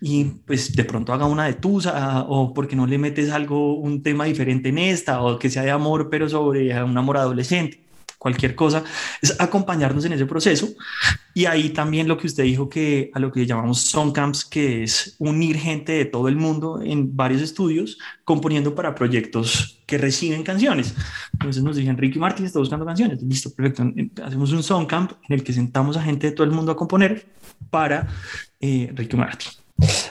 [0.00, 4.02] y pues de pronto haga una de tusa o porque no le metes algo, un
[4.02, 7.91] tema diferente en esta o que sea de amor pero sobre un amor adolescente
[8.22, 8.84] cualquier cosa,
[9.20, 10.68] es acompañarnos en ese proceso.
[11.34, 14.84] Y ahí también lo que usted dijo que a lo que llamamos song camps, que
[14.84, 20.44] es unir gente de todo el mundo en varios estudios, componiendo para proyectos que reciben
[20.44, 20.94] canciones.
[21.32, 23.20] Entonces nos dicen, Ricky Martin está buscando canciones.
[23.22, 23.82] Listo, perfecto.
[24.22, 26.76] Hacemos un song camp en el que sentamos a gente de todo el mundo a
[26.76, 27.26] componer
[27.70, 28.06] para
[28.60, 29.50] eh, Ricky Martin.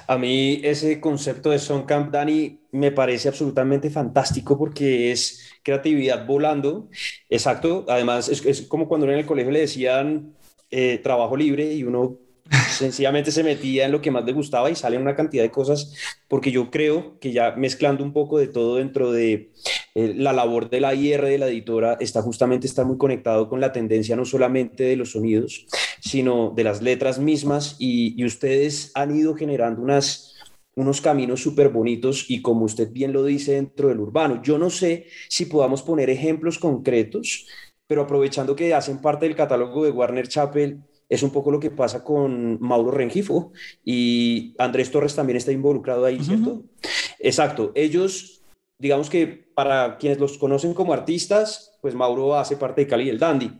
[0.07, 6.25] A mí ese concepto de Song Camp, Dani, me parece absolutamente fantástico porque es creatividad
[6.25, 6.89] volando.
[7.29, 7.85] Exacto.
[7.87, 10.33] Además, es, como cuando en el colegio le decían
[10.69, 12.17] eh, trabajo libre y uno
[12.69, 15.93] sencillamente se metía en lo que más le gustaba y salen una cantidad de cosas,
[16.27, 19.51] porque yo creo que ya mezclando un poco de todo dentro de
[19.95, 23.61] eh, la labor de la IR de la editora, está justamente estar muy conectado con
[23.61, 25.65] la tendencia no solamente de los sonidos,
[26.01, 30.30] sino de las letras mismas y, y ustedes han ido generando unas
[30.75, 34.41] unos caminos súper bonitos y como usted bien lo dice dentro del urbano.
[34.41, 37.47] Yo no sé si podamos poner ejemplos concretos,
[37.87, 41.71] pero aprovechando que hacen parte del catálogo de Warner Chappell, es un poco lo que
[41.71, 43.51] pasa con Mauro Rengifo
[43.83, 46.63] y Andrés Torres también está involucrado ahí, ¿cierto?
[47.19, 47.73] Exacto.
[47.75, 48.41] Ellos,
[48.79, 53.19] digamos que para quienes los conocen como artistas, pues Mauro hace parte de Cali el
[53.19, 53.51] Dandy.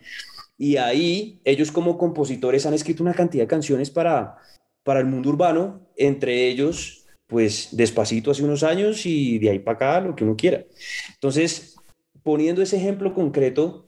[0.57, 4.37] Y ahí ellos como compositores han escrito una cantidad de canciones para,
[4.83, 7.00] para el mundo urbano, entre ellos,
[7.31, 10.65] pues despacito hace unos años y de ahí para acá lo que uno quiera.
[11.13, 11.77] Entonces,
[12.23, 13.87] poniendo ese ejemplo concreto,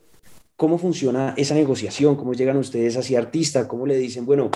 [0.55, 2.15] ¿Cómo funciona esa negociación?
[2.15, 3.67] ¿Cómo llegan ustedes hacia artista?
[3.67, 4.51] ¿Cómo le dicen, bueno,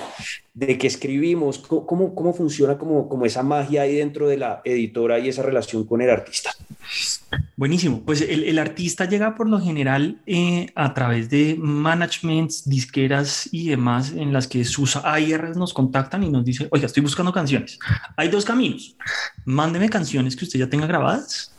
[0.54, 1.58] de qué escribimos?
[1.58, 5.86] ¿Cómo, cómo funciona como, como esa magia ahí dentro de la editora y esa relación
[5.86, 6.52] con el artista?
[7.56, 8.04] Buenísimo.
[8.06, 14.12] Pues el, artista llega por lo general eh, a través de managements, disqueras y demás
[14.12, 17.80] en las que sus AIRs nos contactan y nos dicen, oiga, estoy buscando canciones.
[18.16, 18.96] Hay dos caminos.
[19.46, 21.56] Mándeme canciones que usted ya tenga grabadas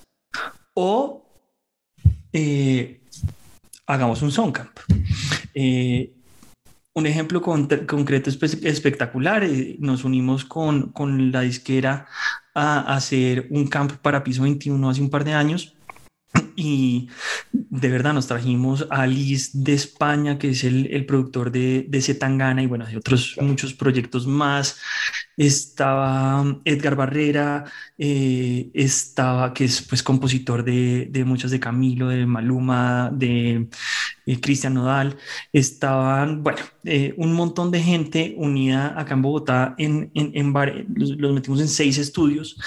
[0.74, 1.24] o...
[2.31, 2.98] Eh,
[3.88, 4.70] hagamos un Songcamp.
[5.55, 6.12] Eh,
[6.94, 12.07] un ejemplo concreto espectacular, eh, nos unimos con, con, la disquera
[12.55, 15.74] a hacer un camp para piso 21 hace un par de años
[16.57, 17.09] y
[17.53, 22.03] de verdad nos trajimos a Alice de España, que es el, el productor de, de
[22.03, 24.81] Zetangana y bueno, hay otros muchos proyectos más.
[25.38, 27.64] Estaba Edgar Barrera,
[27.96, 33.68] eh, estaba, que es pues compositor de, de muchos de Camilo, de Maluma, de
[34.27, 35.16] eh, Cristian Nodal.
[35.53, 40.53] Estaban, bueno, eh, un montón de gente unida acá en Bogotá, en, en, en
[40.96, 42.59] los, metimos en seis estudios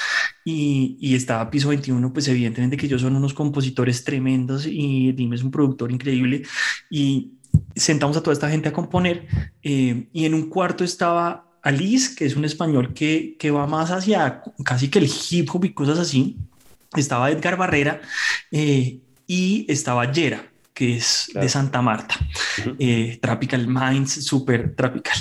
[0.45, 5.36] y, y estaba Piso 21, pues evidentemente que ellos son unos compositores tremendos y Dime
[5.36, 6.43] es un productor increíble
[6.89, 7.34] y
[7.75, 9.27] sentamos a toda esta gente a componer
[9.62, 14.43] y en un cuarto estaba Alice, que es un español que, que va más hacia
[14.63, 16.38] casi que el hip hop y cosas así.
[16.95, 18.02] Estaba Edgar Barrera
[18.52, 20.43] eh, y estaba Yera,
[20.74, 22.15] que es de Santa Marta.
[22.80, 25.17] Eh, tropical Minds, súper tropical.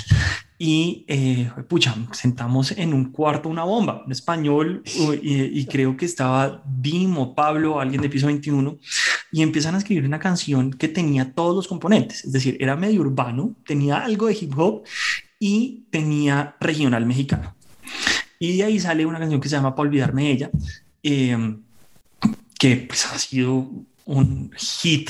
[0.57, 6.63] Y, eh, pucha, sentamos en un cuarto una bomba, un español, y, creo que estaba
[6.67, 8.77] Dimo, Pablo, alguien de piso 21,
[9.31, 13.01] y empiezan a escribir una canción que tenía todos los componentes, es decir, era medio
[13.01, 14.83] urbano, tenía algo de hip hop
[15.41, 17.55] y tenía regional mexicano.
[18.37, 20.51] Y de ahí sale una canción que se llama Para olvidarme de ella,
[21.01, 21.57] eh,
[22.59, 23.67] que pues ha sido
[24.05, 25.09] un hit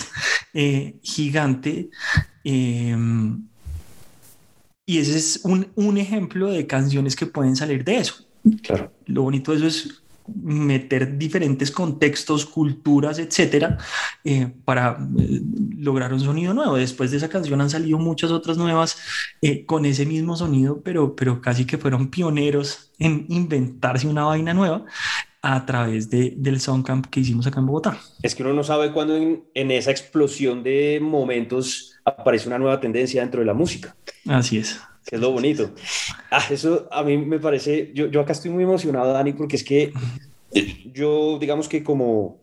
[0.53, 1.89] eh, gigante.
[2.45, 2.95] Eh,
[4.85, 8.25] y ese es un, un, ejemplo de canciones que pueden salir de eso.
[8.63, 8.93] Claro.
[9.07, 10.00] Lo bonito de eso es
[10.35, 13.77] meter diferentes contextos, culturas, etcétera,
[14.23, 15.41] eh, para eh,
[15.77, 16.75] lograr un sonido nuevo.
[16.75, 18.97] Después de esa canción han salido muchas otras nuevas
[19.41, 24.53] eh, con ese mismo sonido, pero, pero casi que fueron pioneros en inventarse una vaina
[24.53, 24.85] nueva
[25.41, 27.97] a través de, del Soundcamp que hicimos acá en Bogotá.
[28.21, 32.79] Es que uno no sabe cuándo en, en esa explosión de momentos aparece una nueva
[32.79, 33.95] tendencia dentro de la música.
[34.27, 35.71] Así es que es lo bonito.
[36.29, 39.63] Ah, eso a mí me parece, yo, yo acá estoy muy emocionado, Dani, porque es
[39.63, 39.91] que
[40.93, 42.39] yo, digamos que como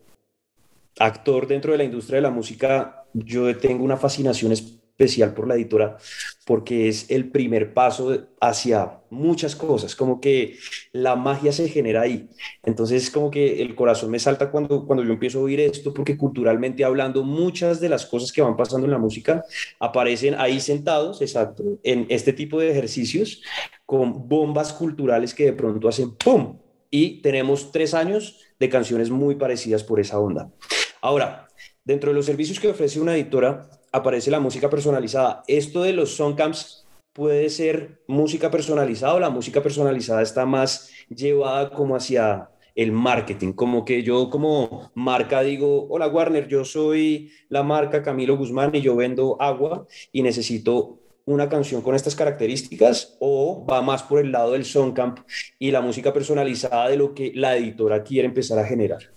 [0.99, 5.55] actor dentro de la industria de la música, yo tengo una fascinación especial por la
[5.55, 5.97] editora
[6.45, 10.57] porque es el primer paso hacia muchas cosas, como que
[10.93, 12.29] la magia se genera ahí.
[12.65, 16.17] Entonces, como que el corazón me salta cuando, cuando yo empiezo a oír esto, porque
[16.17, 19.45] culturalmente hablando, muchas de las cosas que van pasando en la música
[19.79, 23.43] aparecen ahí sentados, exacto, en este tipo de ejercicios,
[23.87, 26.59] con bombas culturales que de pronto hacen ¡pum!
[26.91, 30.51] Y tenemos tres años de canciones muy parecidas por esa onda.
[31.01, 31.49] Ahora,
[31.84, 35.43] dentro de los servicios que ofrece una editora, aparece la música personalizada.
[35.47, 41.70] Esto de los songcamps puede ser música personalizada o la música personalizada está más llevada
[41.70, 47.64] como hacia el marketing, como que yo como marca digo, hola Warner, yo soy la
[47.64, 53.66] marca Camilo Guzmán y yo vendo agua y necesito una canción con estas características o
[53.66, 55.18] va más por el lado del songcamp
[55.59, 59.11] y la música personalizada de lo que la editora quiere empezar a generar.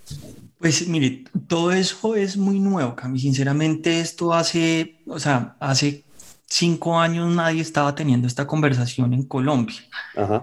[0.60, 3.18] Pues mire, todo eso es muy nuevo, Cami.
[3.18, 6.04] Sinceramente, esto hace, o sea, hace
[6.46, 9.80] cinco años nadie estaba teniendo esta conversación en Colombia.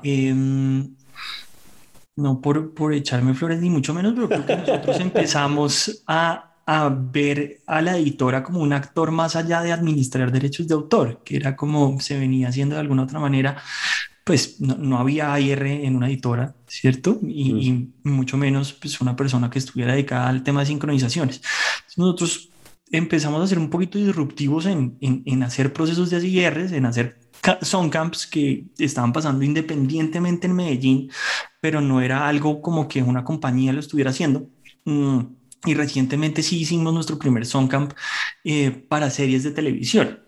[0.03, 0.95] Em,
[2.17, 6.91] no por, por echarme flores ni mucho menos, pero creo que nosotros empezamos a, a
[6.91, 11.37] ver a la editora como un actor más allá de administrar derechos de autor, que
[11.37, 13.57] era como se venía haciendo de alguna otra manera
[14.23, 17.19] pues no, había AIR en una editora, ¿cierto?
[17.23, 21.41] Y, mucho menos pues una persona que estuviera dedicada al tema de sincronizaciones.
[21.97, 22.51] nosotros
[22.91, 27.19] empezamos a ser un poquito disruptivos en, en, hacer procesos de AIRs, en hacer
[27.91, 31.11] camps que estaban pasando independientemente en Medellín,
[31.63, 34.51] pero no era algo como que una compañía lo estuviera haciendo.
[34.85, 37.93] Mm, y recientemente sí hicimos nuestro primer Songcamp
[38.45, 40.21] eh, para series de televisión.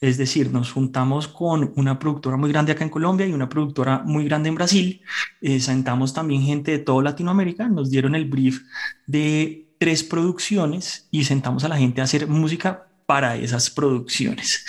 [0.00, 4.02] Es decir, nos juntamos con una productora muy grande acá en Colombia y una productora
[4.04, 5.02] muy grande en Brasil.
[5.40, 7.68] Eh, sentamos también gente de toda Latinoamérica.
[7.68, 8.62] Nos dieron el brief
[9.06, 14.64] de tres producciones y sentamos a la gente a hacer música para esas producciones.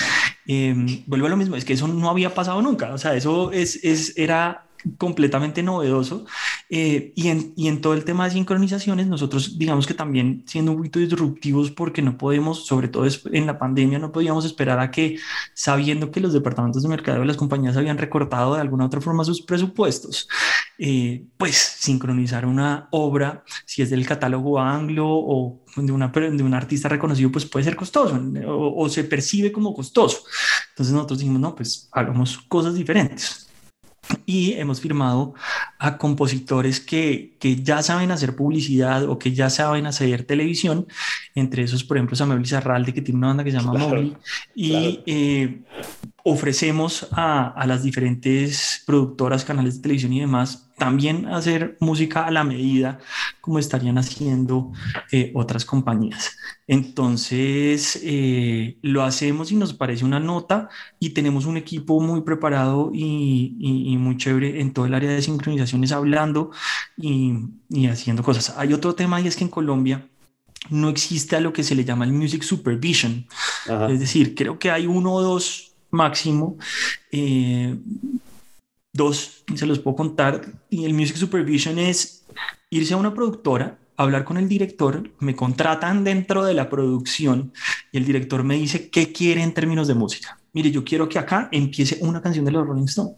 [0.47, 2.93] Eh, vuelvo a lo mismo, es que eso no había pasado nunca.
[2.93, 6.25] O sea, eso es, es, era completamente novedoso.
[6.69, 10.99] Eh, y, en, todo el tema de sincronizaciones, nosotros digamos que también siendo un poquito
[10.99, 15.17] disruptivos porque no podemos, sobre todo en la pandemia, no podíamos esperar a que,
[15.53, 19.23] sabiendo que los departamentos de mercado de las compañías habían recortado de alguna otra forma
[19.23, 20.27] sus presupuestos,
[20.77, 27.31] eh, pues sincronizar una obra, si es del catálogo anglo o de un artista reconocido,
[27.31, 30.23] pues puede ser costoso o, o se percibe como costoso.
[30.69, 33.48] Entonces nosotros dijimos, no, pues hagamos cosas diferentes
[34.25, 35.33] y hemos firmado
[35.77, 40.87] a compositores que, que, ya saben hacer publicidad o que ya saben hacer televisión,
[41.35, 44.13] entre esos, por ejemplo, Samuel Lizarralde, que tiene una banda que se llama claro,
[44.55, 45.61] y eh,
[46.23, 52.31] ofrecemos a, a, las diferentes productoras, canales de televisión y demás, también hacer música a
[52.31, 52.97] la medida
[53.41, 54.71] como estarían haciendo
[55.11, 56.35] eh, otras compañías.
[56.65, 60.69] Entonces, eh, lo hacemos y nos parece una nota
[60.99, 65.21] y tenemos un equipo muy preparado y, y, muy chévere en todo el área de
[65.21, 66.51] sincronizaciones hablando
[66.97, 67.33] y,
[67.69, 68.55] y haciendo cosas.
[68.57, 70.07] Hay otro tema y es que en Colombia
[70.69, 73.27] no existe a lo que se le llama el Music Supervision.
[73.89, 76.57] Es decir, creo que hay uno o dos máximo.
[77.11, 77.77] Eh,
[78.99, 80.41] dos, se los puedo contar.
[80.69, 82.25] Y el Music Supervision es
[82.69, 87.51] irse a una productora, hablar con el director, me contratan dentro de la producción
[87.91, 90.37] y el director me dice qué quiere en términos de música.
[90.53, 93.15] Mire, yo quiero que acá empiece una canción de los Rolling Stones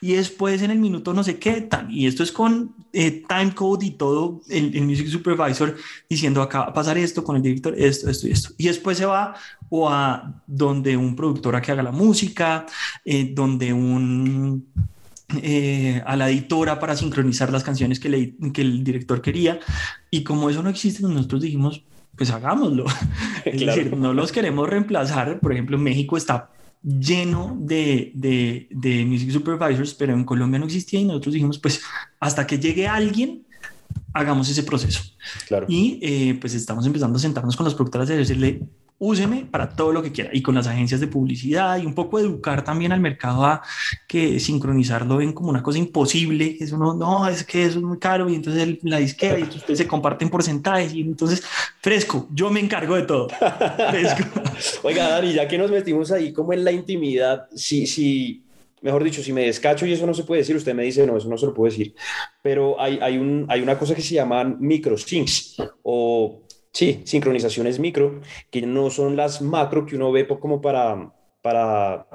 [0.00, 1.90] y después en el minuto no sé qué tal.
[1.90, 5.76] Y esto es con eh, time code y todo, el, music supervisor
[6.10, 8.50] diciendo acá va a pasar esto con el director, esto, esto y esto.
[8.58, 9.34] Y después se va
[9.70, 12.66] o a donde un productora que haga la música,
[13.04, 14.66] eh, donde un
[15.42, 19.58] eh, a la editora para sincronizar las canciones que, que, el director quería.
[20.10, 21.84] Y como eso no existe, nosotros dijimos,
[22.16, 22.84] pues hagámoslo.
[23.44, 25.40] Es decir, no los queremos reemplazar.
[25.40, 26.50] Por ejemplo, México está
[26.82, 31.80] lleno de, de, de, music supervisors, pero en Colombia no existía y nosotros dijimos, pues
[32.20, 33.46] hasta que llegue alguien,
[34.12, 35.02] hagamos ese proceso.
[35.48, 35.66] Claro.
[35.68, 38.60] Y eh, pues estamos empezando a sentarnos con las productoras y decirle,
[39.04, 42.18] úseme para todo lo que quiera y con las agencias de publicidad y un poco
[42.18, 43.62] educar también al mercado a
[44.06, 47.98] que sincronizarlo ven como una cosa imposible, es uno, no, es que eso es muy
[47.98, 51.42] caro y entonces la disquera y ustedes se comparten porcentajes y entonces
[51.82, 53.28] fresco, yo me encargo de todo.
[53.90, 54.24] Fresco.
[54.82, 58.42] Oiga, Dani, ya que nos metimos ahí como en la intimidad, si, si,
[58.80, 61.16] mejor dicho, si me descacho y eso no se puede decir, usted me dice, no,
[61.16, 61.94] eso no se lo puedo decir,
[62.40, 66.43] pero hay, hay, un, hay una cosa que se llaman microsyncs o
[66.74, 68.20] Sí, sincronizaciones micro,
[68.50, 72.08] que no son las macro que uno ve como para, para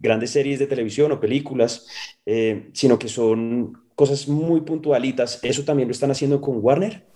[0.00, 1.86] grandes series de televisión o películas,
[2.24, 5.38] eh, sino que son cosas muy puntualitas.
[5.42, 7.15] ¿Eso también lo están haciendo con Warner?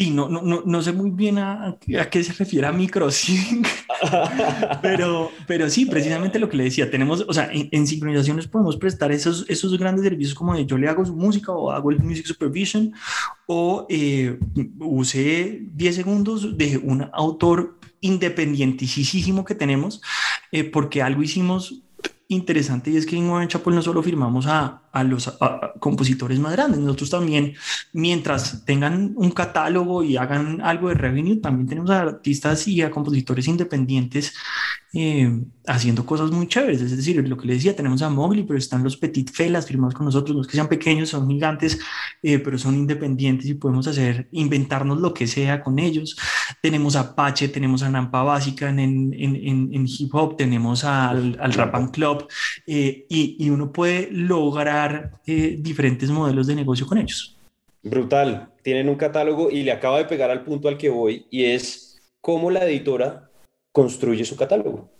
[0.00, 3.68] Sí, no, no, no, no sé muy bien a, a qué se refiere a microsync,
[4.82, 9.12] pero, pero sí, precisamente lo que le decía, tenemos, o sea, en, sincronizaciones podemos prestar
[9.12, 12.24] esos, esos grandes servicios como de yo le hago su música o hago el music
[12.24, 12.94] supervision
[13.44, 14.38] o eh,
[14.78, 20.00] usé 10 segundos de un autor independientísimo que tenemos
[20.50, 21.82] eh, porque algo hicimos
[22.30, 25.36] interesante y es que en One Chapel no solo firmamos a, a los
[25.80, 27.54] compositores más grandes, nosotros también,
[27.92, 32.90] mientras tengan un catálogo y hagan algo de revenue, también tenemos a artistas y a
[32.90, 34.32] compositores independientes
[34.92, 35.30] eh,
[35.66, 36.80] haciendo cosas muy chéveres.
[36.80, 39.94] Es decir, lo que le decía, tenemos a Mowgli, pero están los Petit Felas firmados
[39.94, 41.78] con nosotros, los que sean pequeños, son gigantes,
[42.22, 46.16] eh, pero son independientes y podemos hacer, inventarnos lo que sea con ellos.
[46.60, 51.38] Tenemos a Apache, tenemos a Nampa Básica en, en, en, en hip hop, tenemos al,
[51.40, 52.26] al Rap and Club
[52.66, 57.36] eh, y, y, uno puede lograr diferentes modelos de negocio con ellos.
[57.82, 58.48] Brutal.
[58.62, 61.98] Tienen un catálogo y le acaba de pegar al punto al que voy y es
[62.20, 63.29] cómo la editora
[63.72, 64.90] construye su catálogo.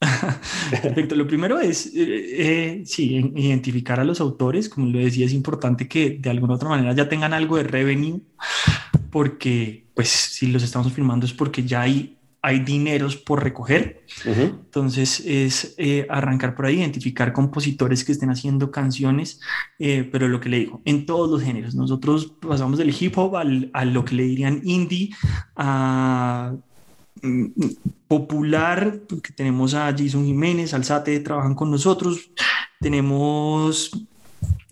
[0.70, 1.14] Perfecto.
[1.14, 4.68] Lo primero es, eh, eh, sí, identificar a los autores.
[4.68, 8.20] Como lo decía, es importante que de alguna otra manera ya tengan algo de revenue,
[9.10, 14.04] porque, pues, si los estamos firmando es porque ya hay, hay dineros por recoger.
[14.26, 19.40] Entonces, es eh, arrancar por ahí, identificar compositores que estén haciendo canciones,
[19.78, 21.74] pero lo que le digo, en todos los géneros.
[21.74, 25.10] Nosotros pasamos del hip hop al, a lo que le dirían indie,
[25.56, 26.54] a
[28.08, 32.30] popular, porque tenemos a Jason Jiménez, Alzate, trabajan con nosotros,
[32.80, 33.90] tenemos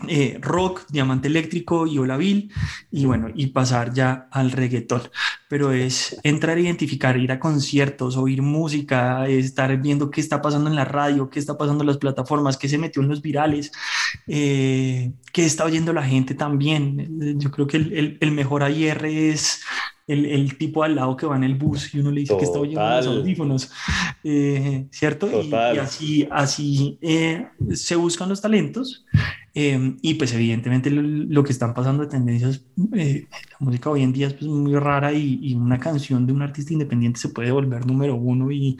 [0.08, 2.52] eh, rock, diamante eléctrico y Olavil,
[2.90, 5.02] y bueno, y pasar ya al reggaetón.
[5.48, 10.68] Pero es entrar a identificar, ir a conciertos, oír música, estar viendo qué está pasando
[10.68, 13.72] en la radio, qué está pasando en las plataformas, qué se metió en los virales,
[14.26, 17.38] eh, qué está oyendo la gente también.
[17.38, 19.60] Yo creo que el, el mejor AIR es
[20.06, 22.44] el, el, tipo al lado que va en el bus y uno le dice que
[22.44, 23.70] está oyendo los audífonos,
[24.22, 25.28] eh, ¿cierto?
[25.42, 29.04] Y, así, así eh, se buscan los talentos
[29.54, 34.26] eh, y pues evidentemente lo, que están pasando de tendencias, la música hoy en día
[34.26, 37.86] es pues, muy rara y, y, una canción de un artista independiente se puede volver
[37.86, 38.76] número uno y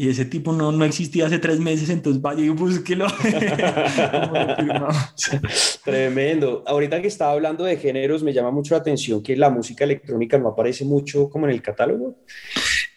[0.00, 3.06] y ese tipo no, no existía hace tres meses, entonces vaya y búsquelo.
[5.84, 6.64] Tremendo.
[6.66, 10.38] Ahorita que estaba hablando de géneros, me llama mucho la atención que la música electrónica
[10.38, 12.16] no aparece mucho como en el catálogo.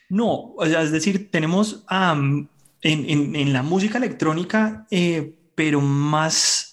[0.07, 2.47] No, o sea, es decir, tenemos en,
[2.83, 6.72] en, en, la música electrónica, eh, pero más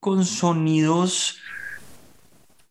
[0.00, 1.38] con sonidos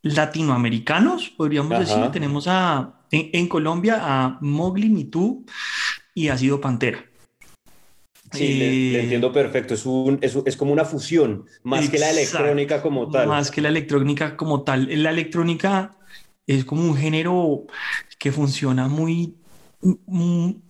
[0.02, 2.12] latinoamericanos, podríamos decir.
[2.12, 5.46] Tenemos a, en, en Colombia a Mowgli Mitu
[6.14, 7.06] y ha sido Pantera.
[8.32, 8.56] Sí,
[8.92, 9.74] le, entiendo perfecto.
[9.74, 13.28] Es, un, es, es, como una fusión, más que la electrónica como tal.
[13.28, 14.88] Más que la electrónica como tal.
[15.02, 15.98] La electrónica
[16.46, 17.68] es como un género
[18.20, 19.36] que funciona muy,
[20.06, 20.62] muy,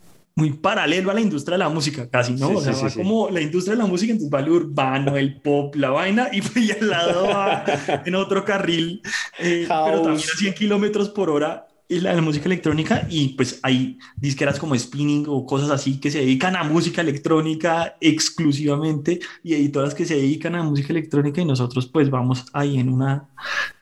[0.61, 2.49] paralelo a la industria de la música, casi, ¿no?
[2.49, 5.75] o sea, va como la industria de la música, entonces va el urbano, el pop,
[5.75, 7.65] la vaina, y, y al lado va
[8.05, 9.01] en otro carril,
[9.39, 13.97] eh, pero también a 100 kilómetros por hora y la, música electrónica y pues hay
[14.15, 19.95] disqueras como Spinning o cosas así que se dedican a música electrónica exclusivamente y editoras
[19.95, 23.29] que se dedican a música electrónica y nosotros pues vamos ahí en una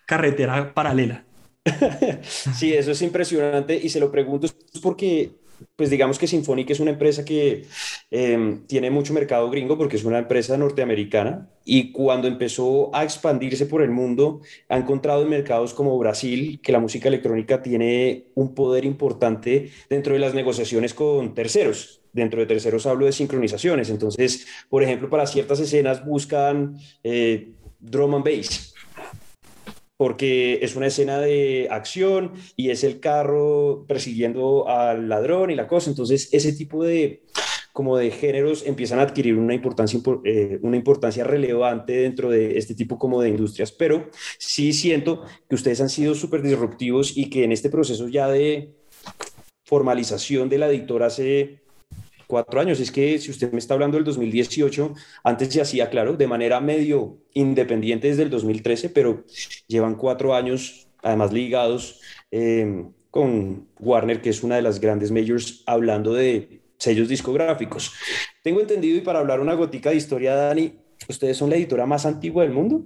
[0.06, 1.24] carretera paralela.
[2.54, 4.48] Sí, eso es impresionante y se lo pregunto
[4.84, 5.32] porque
[5.76, 7.66] pues digamos que Symphonic es una empresa que
[8.12, 13.66] em, tiene mucho mercado gringo porque es una empresa norteamericana y cuando empezó a expandirse
[13.66, 18.54] por el mundo ha encontrado en mercados como Brasil que la música electrónica tiene un
[18.54, 22.02] poder importante dentro de las negociaciones con terceros.
[22.14, 23.90] Dentro de terceros hablo de sincronizaciones.
[23.90, 27.52] Entonces, por ejemplo, para ciertas escenas buscan eh,
[27.82, 28.75] drum and bass
[29.98, 35.68] porque es una escena de acción y es el carro persiguiendo al ladrón y la
[35.68, 35.90] cosa.
[35.90, 37.24] Entonces, ese tipo de
[37.76, 42.74] como de géneros empiezan a adquirir una importancia, eh, una importancia relevante dentro de este
[42.74, 47.44] tipo como de industrias, pero sí siento que ustedes han sido súper disruptivos y que
[47.44, 48.78] en este proceso ya de
[49.66, 51.65] formalización de la editora hace
[52.28, 52.80] cuatro años.
[52.80, 56.60] Es que si usted me está hablando del 2018, antes se hacía, claro, de manera
[56.60, 59.24] medio independiente desde el 2013, pero
[59.68, 62.02] llevan cuatro años, además ligados
[62.32, 67.94] em, con Warner, que es una de las grandes majors, hablando de sellos discográficos.
[68.44, 70.74] Tengo entendido, y para hablar una gotica de historia, Dani,
[71.08, 72.84] ¿ustedes son la editora más antigua del mundo?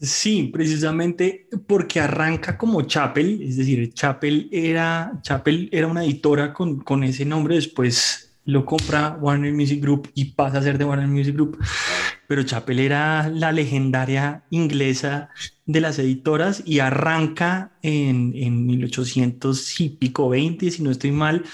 [0.00, 6.80] Sí, precisamente porque arranca como Chapel, es decir, Chapel era, Chapel era una editora con,
[6.80, 11.08] con ese nombre, después lo compra Warner Music Group y pasa a ser de Warner
[11.08, 11.58] Music Group.
[12.26, 15.28] Pero Chappell era la legendaria inglesa
[15.66, 21.44] de las editoras y arranca en, en 1800 y pico 20, si no estoy mal,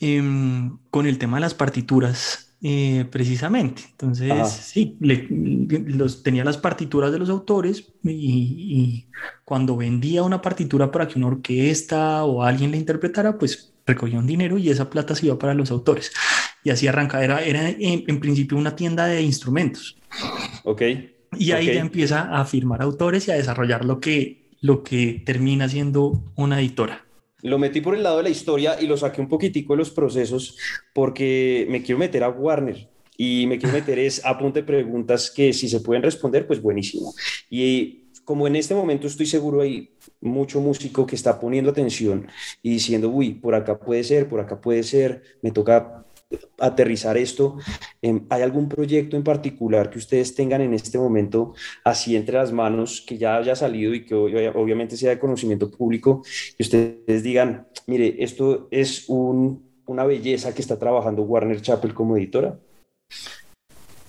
[0.00, 3.82] em, con el tema de las partituras eh, precisamente.
[3.90, 9.06] Entonces, sí, los, tenía las partituras de los autores y,
[9.44, 14.26] cuando vendía una partitura para que una orquesta o alguien la interpretara, pues recogía un
[14.26, 16.12] dinero y esa plata se iba para los autores.
[16.66, 19.96] Y así arranca, era, era en, principio una tienda de instrumentos.
[20.64, 20.82] Ok.
[21.38, 25.68] Y ahí ya empieza a firmar autores y a desarrollar lo que, lo que termina
[25.68, 27.04] siendo una editora
[27.42, 29.90] lo metí por el lado de la historia y lo saqué un poquitico de los
[29.90, 30.58] procesos
[30.92, 35.30] porque me quiero meter a Warner y me quiero meter es a punto de preguntas
[35.30, 37.14] que si se pueden responder, pues buenísimo.
[37.48, 39.90] Y como en este momento estoy seguro hay
[40.20, 42.26] mucho músico que está poniendo atención
[42.60, 46.05] y diciendo, uy, por acá puede ser, por acá puede ser, me toca
[46.58, 47.56] aterrizar esto.
[48.02, 51.54] Em, ¿Hay algún proyecto en particular que ustedes tengan en este momento
[51.84, 56.22] así entre las manos, que ya haya salido y que obviamente sea de conocimiento público,
[56.56, 62.58] que ustedes digan, mire, esto es una belleza que está trabajando Warner Chappell como editora?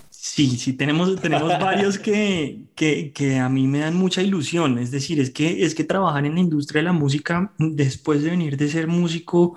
[0.10, 4.78] Sí, sí, tenemos, tenemos varios que, que, que, a mí me dan mucha ilusión.
[4.78, 8.30] Es decir, es que, es que trabajar en la industria de la música, después de
[8.30, 9.56] venir de ser músico,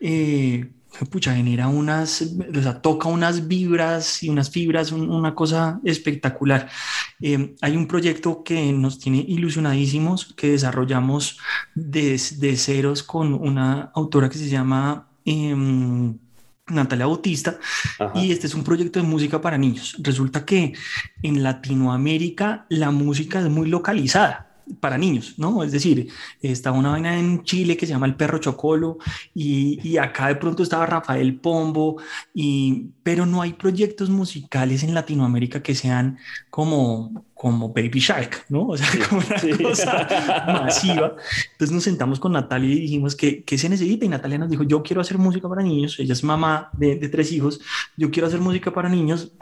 [0.00, 0.70] eh,
[1.10, 6.68] pucha, genera unas, o sea, toca unas vibras y unas fibras, una cosa espectacular.
[7.20, 11.38] Eh, hay un proyecto que nos tiene ilusionadísimos, que desarrollamos
[11.74, 15.08] desde ceros con una autora que se llama...
[15.24, 16.18] Em,
[16.68, 17.58] Natalia Bautista,
[18.14, 19.96] y este es un proyecto de música para niños.
[19.98, 20.72] Resulta que
[21.22, 25.62] en Latinoamérica la música es muy localizada para niños, ¿no?
[25.62, 26.08] Es decir,
[26.40, 28.98] está una vaina en Chile que se llama El Perro Chocolo
[29.34, 31.96] y, acá de pronto estaba Rafael Pombo,
[32.34, 36.18] y, pero no hay proyectos musicales en Latinoamérica que sean
[36.50, 38.68] como, como Baby Shark, ¿no?
[38.68, 41.16] O sea, como una cosa masiva.
[41.52, 44.04] Entonces nos sentamos con Natalia y dijimos que, ¿qué se necesita?
[44.04, 47.08] Y Natalia nos dijo, yo quiero hacer música para niños, ella es mamá de, de
[47.08, 47.60] tres hijos,
[47.96, 49.32] yo quiero hacer música para niños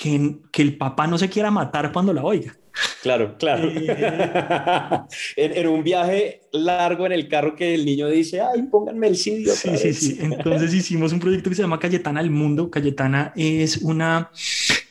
[0.00, 2.56] que, que el papá no se quiera matar cuando la oiga.
[3.02, 3.68] Claro, claro.
[3.68, 5.02] Eh,
[5.36, 9.44] en, un viaje largo en el carro que el niño dice, ay, pónganme el CD.
[9.50, 10.18] Sí, sí, sí.
[10.18, 12.70] Entonces hicimos un proyecto que se llama Cayetana al Mundo.
[12.70, 14.30] Cayetana es una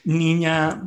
[0.04, 0.84] niña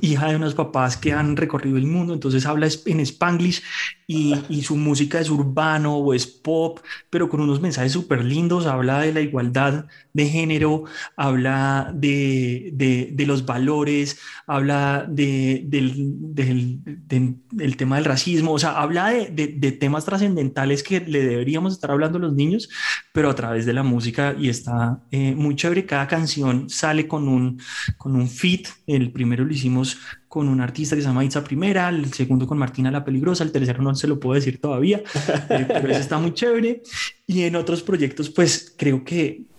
[0.00, 3.62] hija de unos papás que han recorrido el mundo, entonces habla en spanglish
[4.06, 9.00] y, su música es urbano o es pop, pero con unos mensajes súper lindos, habla
[9.00, 10.84] de la igualdad de género,
[11.16, 17.36] habla de, de, los valores, habla de, del, del,
[17.76, 22.20] tema del racismo, o sea, habla de, temas trascendentales que le deberíamos estar hablando a
[22.20, 22.68] los niños,
[23.12, 27.28] pero a través de la música y está eh, muy chévere, cada canción sale con
[27.28, 27.60] un,
[27.96, 29.98] con un fit, el primero lo hicimos
[30.28, 33.50] con un artista que se llama Itza Primera, el segundo con Martina La Peligrosa, el
[33.50, 35.02] tercero no se lo puedo decir todavía,
[35.50, 36.82] eh, pero ese está muy chévere.
[37.26, 39.49] Y en otros proyectos, pues creo que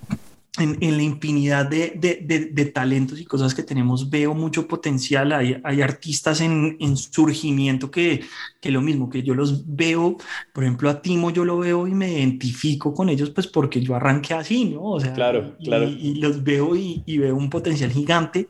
[0.60, 5.32] en, en, la infinidad de, de, de, talentos y cosas que tenemos veo mucho potencial.
[5.32, 8.26] Hay, hay artistas en, en, surgimiento que,
[8.60, 10.18] que lo mismo, que yo los veo,
[10.52, 13.96] por ejemplo, a Timo yo lo veo y me identifico con ellos, pues porque yo
[13.96, 14.84] arranqué así, ¿no?
[14.84, 15.88] O sea, claro, claro.
[15.88, 18.48] Y, los veo y, y, veo un potencial gigante.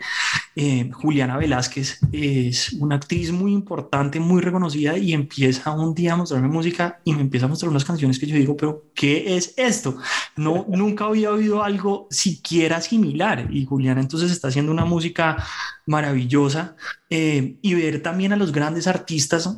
[0.56, 6.18] Eh, Juliana Velázquez es una actriz muy importante, muy reconocida y empieza un día a
[6.18, 9.54] mostrarme música y me empieza a mostrar unas canciones que yo digo, pero ¿qué es
[9.56, 9.98] esto?
[10.36, 13.48] No, nunca había oído algo siquiera similar.
[13.52, 15.44] Y Juliana entonces está haciendo una música
[15.86, 16.76] maravillosa
[17.10, 19.56] eh, y ver también a los grandes artistas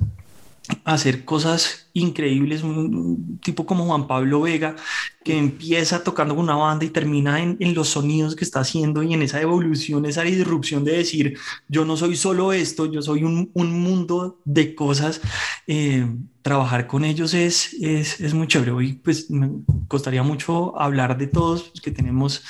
[0.85, 4.75] hacer cosas increíbles, un tipo como Juan Pablo Vega,
[5.23, 9.13] que empieza tocando con una banda y termina en, los sonidos que está haciendo y
[9.13, 13.51] en esa evolución, esa disrupción de decir, yo no soy solo esto, yo soy un,
[13.53, 15.21] un mundo de cosas.
[15.67, 16.07] Eh,
[16.43, 18.71] trabajar con ellos es, es, es, muy chévere.
[18.71, 19.49] Hoy pues me
[19.87, 22.43] costaría mucho hablar de todos, pues, que tenemos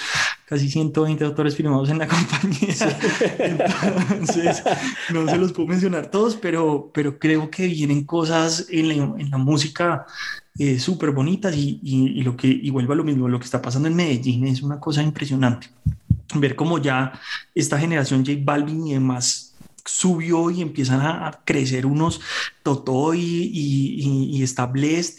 [0.45, 2.75] casi 120 autores firmados en la compañía.
[4.09, 4.63] Entonces,
[5.13, 9.29] no se los puedo mencionar todos, pero, pero creo que vienen cosas en la, en
[9.29, 10.07] la música
[10.57, 13.45] eh, súper bonitas y, y, y, lo que, y vuelvo a lo mismo, lo que
[13.45, 15.67] está pasando en Medellín es una cosa impresionante.
[16.33, 17.13] Ver cómo ya
[17.53, 19.52] esta generación J Balvin y demás
[19.85, 22.21] subió y empiezan a, crecer unos
[22.63, 24.43] Totó y, y, y,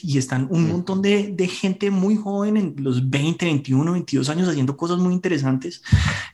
[0.03, 4.49] y están un montón de, de, gente muy joven en los 20, 21, 22 años
[4.49, 5.83] haciendo cosas muy interesantes.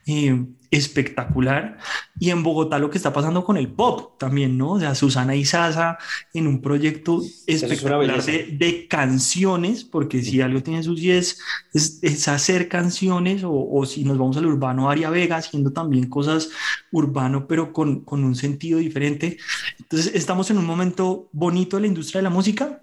[0.07, 1.79] Eh, espectacular.
[2.19, 4.73] Y en Bogotá lo que está pasando con el pop también, ¿no?
[4.73, 5.99] O sea, Susana y Sasa
[6.33, 11.39] en un proyecto espectacular de, canciones, porque si algo tiene sus 10
[11.73, 16.51] es, hacer canciones, o, si nos vamos al urbano, Aria Vega haciendo también cosas
[16.93, 19.39] urbano, pero con, con un sentido diferente.
[19.79, 22.83] Entonces, estamos en un momento bonito de la industria de la música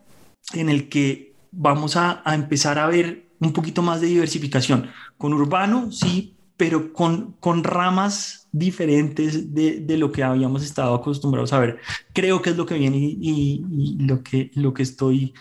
[0.54, 4.90] en el que vamos a, a empezar a ver un poquito más de diversificación.
[5.18, 11.54] Con urbano, sí, pero con, con ramas diferentes de, de, lo que habíamos estado acostumbrados
[11.54, 11.80] a ver.
[12.14, 15.34] Creo que es lo que viene y, lo, que, lo que estoy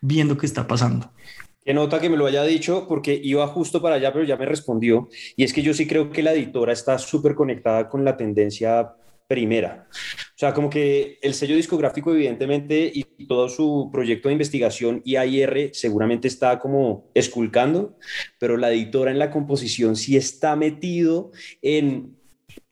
[0.00, 1.12] viendo que está pasando.
[1.64, 4.46] Qué nota que me lo haya dicho porque iba justo para allá, pero ya me
[4.46, 5.08] respondió.
[5.36, 8.94] Y es que yo sí creo que la editora está súper conectada con la tendencia
[9.32, 9.88] primera.
[9.90, 15.70] O sea, como que el sello discográfico, evidentemente, y todo su proyecto de investigación IAIR
[15.72, 17.96] seguramente está como esculcando,
[18.38, 21.30] pero la editora en la composición sí está metido
[21.62, 22.14] en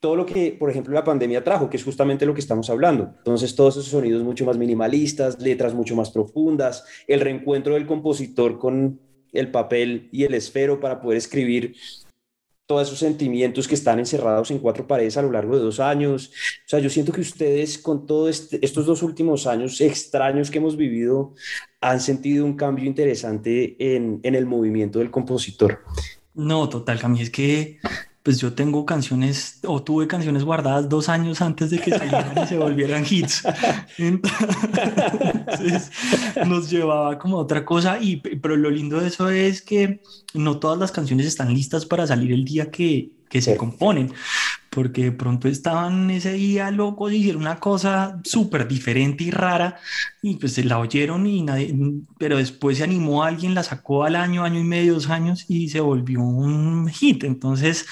[0.00, 3.14] todo lo que, por ejemplo, la pandemia trajo, que es justamente lo que estamos hablando.
[3.16, 8.58] Entonces, todos esos sonidos mucho más minimalistas, letras mucho más profundas, el reencuentro del compositor
[8.58, 9.00] con
[9.32, 11.74] el papel y el esfero para poder escribir
[12.70, 16.30] todos esos sentimientos que están encerrados en cuatro paredes a lo largo de dos años.
[16.64, 20.58] O sea, yo siento que ustedes con todos este, estos dos últimos años extraños que
[20.58, 21.34] hemos vivido
[21.80, 25.80] han sentido un cambio interesante en, en el movimiento del compositor.
[26.32, 27.80] No, total, Cami, es que
[28.30, 32.46] pues yo tengo canciones o tuve canciones guardadas dos años antes de que salieran y
[32.46, 33.42] se volvieran hits.
[33.98, 35.90] Entonces
[36.46, 40.00] nos llevaba como otra cosa, y, pero lo lindo de eso es que
[40.32, 44.12] no todas las canciones están listas para salir el día que, que se componen
[44.70, 49.78] porque de pronto estaban ese día locos y hicieron una cosa súper diferente y rara
[50.22, 51.74] y pues se la oyeron y nadie,
[52.18, 55.68] pero después se animó alguien, la sacó al año, año y medio, dos años y
[55.68, 57.24] se volvió un hit.
[57.24, 57.86] Entonces,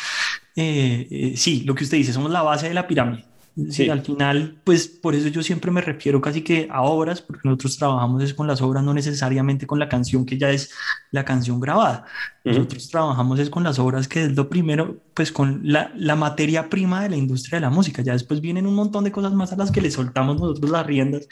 [0.61, 3.25] eh, eh, sí, lo que usted dice, somos la base de la pirámide.
[3.71, 3.89] Sí.
[3.89, 7.77] al final, pues por eso yo siempre me refiero casi que a obras, porque nosotros
[7.77, 10.73] trabajamos es con las obras, no necesariamente con la canción que ya es
[11.11, 12.05] la canción grabada.
[12.45, 16.71] Nosotros trabajamos es con las obras que es lo primero, pues con la, la, materia
[16.71, 18.01] prima de la industria de la música.
[18.03, 20.87] Ya después vienen un montón de cosas más a las que le soltamos nosotros las
[20.87, 21.29] riendas.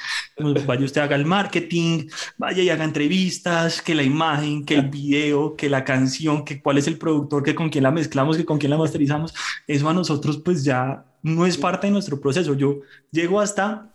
[0.67, 5.57] Vaya usted haga el marketing, vaya y haga entrevistas, que la imagen, que el video,
[5.57, 8.59] que la canción, que cuál es el productor, que con quién la mezclamos, que con
[8.59, 9.33] quién la masterizamos.
[9.67, 12.55] Eso a nosotros pues ya no es parte de nuestro proceso.
[12.55, 13.89] Yo llego hasta,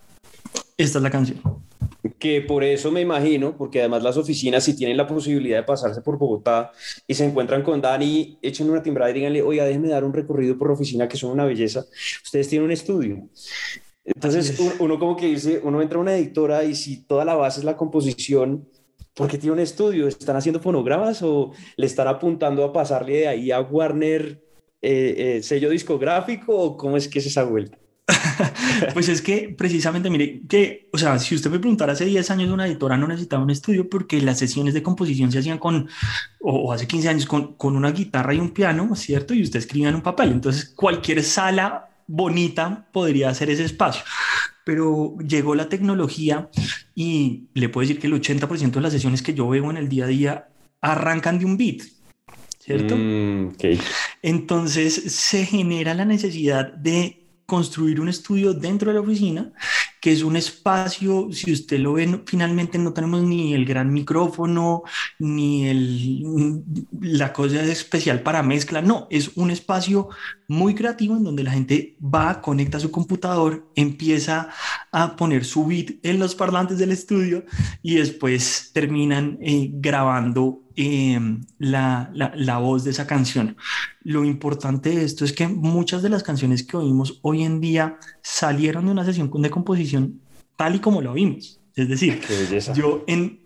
[0.78, 1.40] esta es la canción.
[2.18, 6.02] Que por eso me imagino, porque además las oficinas si tienen la posibilidad de pasarse
[6.02, 6.72] por Bogotá
[7.06, 10.58] y se encuentran con Dani, echen una timbrada y díganle, oiga, déjenme dar un recorrido
[10.58, 11.86] por la oficina que son una belleza.
[12.24, 13.30] Ustedes tienen un estudio.
[14.04, 17.60] Entonces uno, como que dice, uno entra a una editora y si toda la base
[17.60, 18.68] es la composición,
[19.14, 20.08] ¿por qué tiene un estudio?
[20.08, 24.44] ¿Están haciendo fonogramas o le están apuntando a pasarle de ahí a Warner
[24.82, 27.78] eh, eh, sello discográfico o cómo es que es esa vuelta?
[28.94, 32.50] pues es que precisamente, mire, que, o sea, si usted me preguntara hace 10 años
[32.50, 35.88] una editora no necesitaba un estudio porque las sesiones de composición se hacían con,
[36.42, 39.34] o, hace 15 años, con, con, una guitarra y un piano, ¿cierto?
[39.34, 40.32] Y usted escribía en un papel.
[40.32, 44.04] Entonces, cualquier sala bonita podría hacer ese espacio.
[44.64, 46.50] Pero llegó la tecnología
[46.94, 49.90] y le puedo decir que el 80% de las sesiones que yo veo en el
[49.90, 50.48] día a día
[50.82, 51.82] arrancan de un beat
[52.62, 52.96] ¿cierto?
[52.96, 53.54] Mm,
[54.22, 57.21] Entonces se genera la necesidad de
[57.52, 59.52] construir un estudio dentro de la oficina,
[60.00, 64.84] que es un espacio, si usted lo ve, finalmente no tenemos ni el gran micrófono,
[65.20, 66.64] ni el,
[67.02, 70.08] la cosa especial para mezcla, no, es un espacio
[70.48, 74.48] muy creativo en donde la gente va, conecta su computador, empieza
[74.94, 77.44] a poner su beat en los parlantes del estudio
[77.84, 83.58] y después terminan eh, grabando em, la, la, la, voz de esa canción.
[84.04, 87.98] Lo importante de esto es que muchas de las canciones que oímos hoy en día
[88.22, 90.22] salieron de una sesión de composición
[90.56, 91.60] tal y como lo oímos.
[91.76, 92.22] Es decir,
[92.76, 93.40] yo en,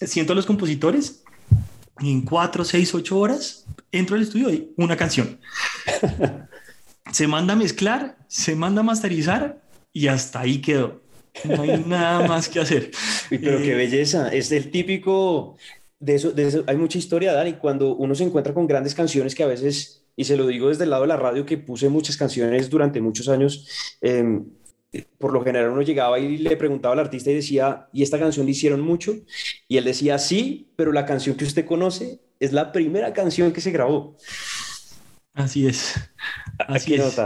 [0.00, 1.22] siento a los compositores
[2.00, 5.38] en cuatro, seis, ocho horas entro al estudio y una canción.
[7.12, 11.02] se manda a mezclar, se manda a masterizar y hasta ahí quedó.
[11.44, 12.90] No hay nada más que hacer.
[13.28, 14.28] pero qué eh, belleza.
[14.28, 15.56] Es el típico.
[16.02, 17.54] De eso, de eso hay mucha historia, Dani.
[17.54, 20.84] Cuando uno se encuentra con grandes canciones que a veces, y se lo digo desde
[20.84, 23.96] el lado de la radio, que puse muchas canciones durante muchos años.
[24.00, 24.42] Eh,
[25.16, 28.44] por lo general uno llegaba y le preguntaba al artista y decía, ¿y esta canción
[28.44, 29.14] le hicieron mucho?
[29.68, 33.60] Y él decía, sí, pero la canción que usted conoce es la primera canción que
[33.60, 34.16] se grabó.
[35.32, 35.94] Así es.
[36.58, 37.20] Así es.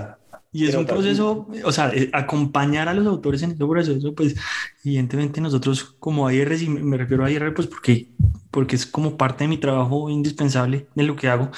[0.53, 4.37] Y es un proceso, o sea, eh, acompañar a los autores en este proceso, pues
[4.85, 8.13] evidentemente nosotros como AIR, y me refiero a AIR, pues porque,
[8.57, 11.51] porque es como parte de mi trabajo indispensable de lo que hago,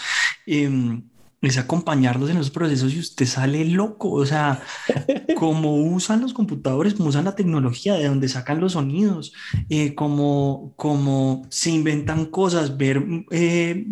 [0.48, 1.00] eh,
[1.40, 4.60] es acompañarlos en los procesos y usted sale loco, o sea,
[5.36, 9.32] cómo usan los computadores, cómo usan la tecnología, de dónde sacan los sonidos,
[9.68, 13.86] eh, cómo, cómo, se inventan cosas, ver eh,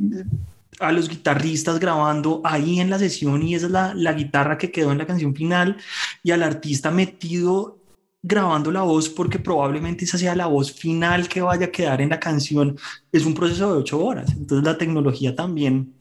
[0.81, 4.73] a los guitarristas grabando ahí en la sesión y esa es la, la guitarra que
[4.73, 5.77] quedó en la canción final
[6.25, 7.79] y al artista metido
[8.23, 12.11] grabando la voz porque probablemente esa sea la voz final que vaya a quedar en
[12.11, 12.77] la canción.
[13.13, 14.33] Es un proceso de ocho horas.
[14.33, 15.95] Entonces la tecnología también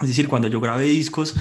[0.00, 1.34] es decir, cuando yo grabé discos,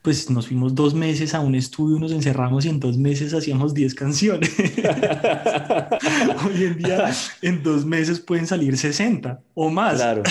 [0.00, 3.74] pues nos fuimos dos meses a un estudio, nos encerramos y en dos meses hacíamos
[3.74, 4.54] diez canciones.
[6.46, 9.96] Hoy en día, en dos meses pueden salir 60 o más.
[9.96, 10.22] Claro.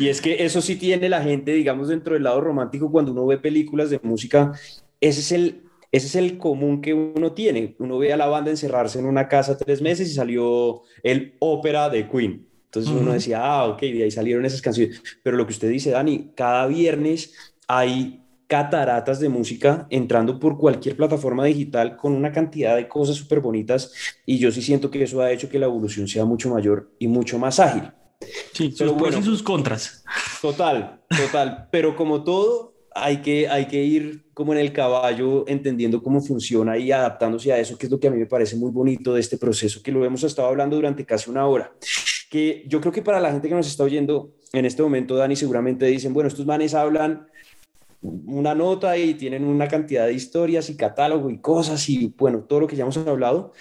[0.00, 3.24] Y es que eso sí tiene la gente, digamos, dentro del lado romántico, cuando uno
[3.24, 4.52] ve películas de música,
[5.00, 5.62] ese es el,
[5.92, 7.76] ese es el común que uno tiene.
[7.78, 11.88] Uno ve a la banda encerrarse en una casa tres meses y salió el ópera
[11.88, 12.46] de Queen.
[12.66, 15.02] Entonces uno decía, ah, ok, de ahí salieron esas canciones.
[15.22, 17.32] Pero lo que usted dice, Dani, cada viernes
[17.68, 23.40] hay cataratas de música entrando por cualquier plataforma digital con una cantidad de cosas súper
[23.40, 23.92] bonitas
[24.24, 27.08] y yo sí siento que eso ha hecho que la evolución sea mucho mayor y
[27.08, 27.90] mucho más ágil.
[28.52, 30.04] Sí, pero sus bueno, y sus contras.
[30.40, 31.68] Total, total.
[31.70, 36.78] pero como todo, hay que, hay que ir como en el caballo entendiendo cómo funciona
[36.78, 39.20] y adaptándose a eso, que es lo que a mí me parece muy bonito de
[39.20, 41.72] este proceso, que lo hemos estado hablando durante casi una hora.
[42.30, 45.36] Que yo creo que para la gente que nos está oyendo en este momento, Dani,
[45.36, 47.26] seguramente dicen, bueno, estos manes hablan
[48.26, 52.60] una nota y tienen una cantidad de historias y catálogo y cosas y bueno, todo
[52.60, 53.52] lo que ya hemos hablado,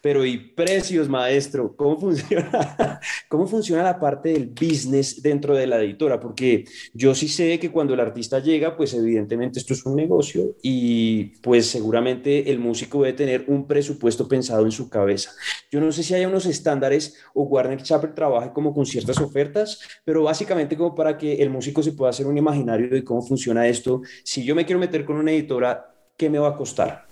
[0.00, 3.00] pero y precios, maestro, ¿cómo funciona?
[3.28, 6.20] ¿Cómo funciona la parte del business dentro de la editora?
[6.20, 10.56] Porque yo sí sé que cuando el artista llega, pues evidentemente esto es un negocio
[10.62, 15.30] y pues seguramente el músico debe tener un presupuesto pensado en su cabeza.
[15.70, 19.80] Yo no sé si hay unos estándares o Warner Chappell trabaje como con ciertas ofertas,
[20.04, 23.66] pero básicamente como para que el músico se pueda hacer un imaginario de cómo funciona
[23.66, 23.81] esto.
[24.24, 27.06] Si yo me quiero meter con una editora, ¿qué me va a costar?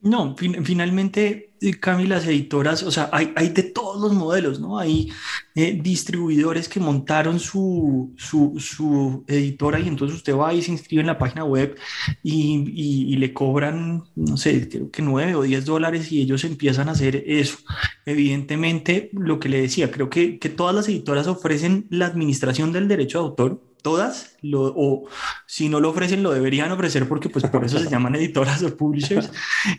[0.00, 4.78] No, finalmente, eh, Camila, las editoras, o sea, hay, hay de todos los modelos, ¿no?
[4.78, 5.10] Hay
[5.56, 11.00] eh, distribuidores que montaron su, su, su, editora y entonces usted va y se inscribe
[11.00, 11.76] en la página web
[12.22, 16.88] y, y, le cobran, no sé, creo que 9 o 10 dólares y ellos empiezan
[16.88, 17.58] a hacer eso.
[18.06, 22.86] Evidentemente, lo que le decía, creo que, que todas las editoras ofrecen la administración del
[22.86, 25.08] derecho de autor, todas, lo, o
[25.46, 28.76] si no lo ofrecen, lo deberían ofrecer porque pues por eso se llaman editoras o
[28.76, 29.30] publishers.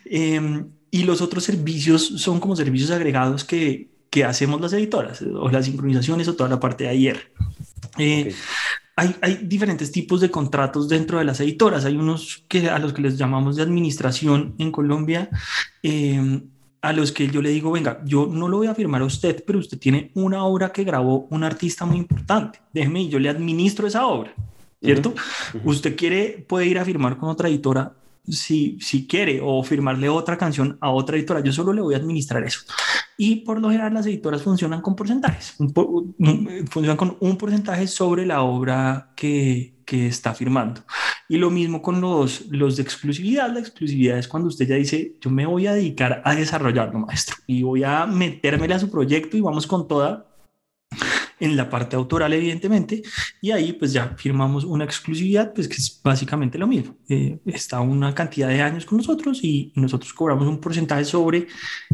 [0.05, 5.47] Em, y los otros servicios son como servicios agregados que, que, hacemos las editoras, o
[5.51, 7.33] las sincronizaciones o toda la parte de ayer.
[7.99, 8.33] Eh,
[8.95, 11.85] hay, hay, diferentes tipos de contratos dentro de las editoras.
[11.85, 15.29] Hay unos que, a los que les llamamos de administración en Colombia.
[15.83, 16.41] Eh,
[16.81, 19.43] a los que yo le digo, venga, yo no lo voy a firmar a usted,
[19.45, 22.59] pero usted tiene una obra que grabó un artista muy importante.
[22.73, 24.33] Déjeme y yo le administro esa obra,
[24.81, 25.13] ¿cierto?
[25.63, 27.93] Usted quiere, puede ir a firmar con otra editora
[28.27, 31.41] si, si quiere o firmarle otra canción a otra editora.
[31.41, 32.61] Yo solo le voy a administrar eso.
[33.17, 35.55] Y por lo general las editoras funcionan con porcentajes,
[36.69, 40.81] funcionan con un porcentaje sobre la obra que, que está firmando.
[41.27, 43.51] Y lo mismo con los, los de exclusividad.
[43.51, 47.37] La exclusividad es cuando usted ya dice, yo me voy a dedicar a desarrollarlo, maestro,
[47.47, 50.28] y voy a metérmele a su proyecto y vamos con toda
[51.39, 53.01] en la parte autoral, evidentemente,
[53.41, 56.97] y ahí pues ya firmamos una exclusividad, pues que es básicamente lo mismo.
[57.07, 61.47] Eh, está una cantidad de años con nosotros y, nosotros cobramos un porcentaje sobre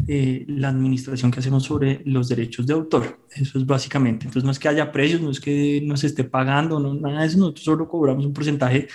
[0.08, 3.20] eh, la administración que hacemos sobre los derechos de autor.
[3.30, 4.26] Eso es básicamente.
[4.26, 7.26] Entonces no es que haya precios, no es que nos esté pagando, no, nada de
[7.26, 8.88] eso, nosotros solo cobramos un porcentaje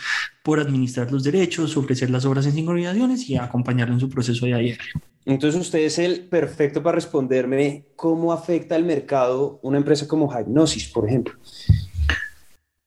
[0.43, 4.53] por administrar los derechos, ofrecer las obras en sincronizaciones y acompañarlo en su proceso de
[4.53, 4.77] ayer.
[5.25, 10.87] Entonces usted es el perfecto para responderme cómo afecta el mercado una empresa como Hypnosis,
[10.89, 11.35] por ejemplo.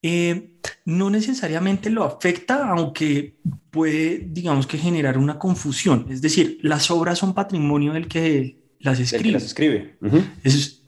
[0.03, 3.37] Eh, no necesariamente lo afecta, aunque
[3.71, 6.07] puede, digamos que generar una confusión.
[6.11, 9.33] Es decir, las obras son patrimonio del que las escribe.
[9.33, 9.97] las escribe.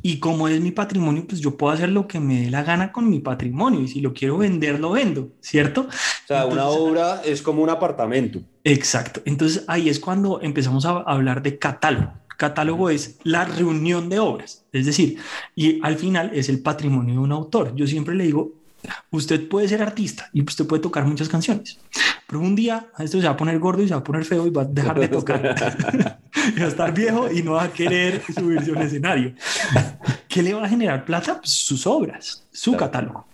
[0.08, 2.92] Y como es mi patrimonio, pues yo puedo hacer lo que me dé la gana
[2.92, 3.80] con mi patrimonio.
[3.80, 5.80] Y si lo quiero vender, lo vendo, ¿cierto?
[5.80, 8.40] O sea, una obra es como un apartamento.
[8.62, 9.20] Exacto.
[9.24, 12.12] Entonces ahí es cuando empezamos a hablar de catálogo.
[12.36, 15.18] Catálogo es la reunión de obras, es decir,
[15.56, 17.74] y al final es el patrimonio de un autor.
[17.74, 18.52] Yo siempre le digo,
[19.10, 21.78] usted puede ser artista y usted puede tocar muchas canciones,
[22.26, 24.46] pero un día esto se va a poner gordo y se va a poner feo
[24.46, 26.20] y va a dejar de tocar.
[26.60, 29.34] va a estar viejo y no va a querer subirse a un escenario.
[30.28, 31.38] ¿Qué le va a generar plata?
[31.38, 33.26] Pues sus obras, su catálogo.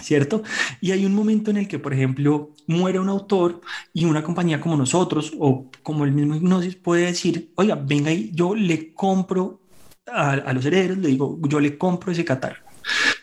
[0.00, 0.44] ¿Cierto?
[0.80, 3.60] Y hay un momento en el que, por ejemplo, muere un autor
[3.92, 8.30] y una compañía como nosotros o como el mismo Hipnosis puede decir, oiga, venga y
[8.32, 9.60] yo le compro
[10.06, 12.67] a, a los herederos, le digo, yo le compro ese catálogo.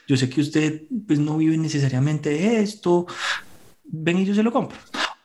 [0.08, 3.06] Yo sé que usted pues, no vive necesariamente de esto,
[3.84, 4.78] ven y yo se lo compro.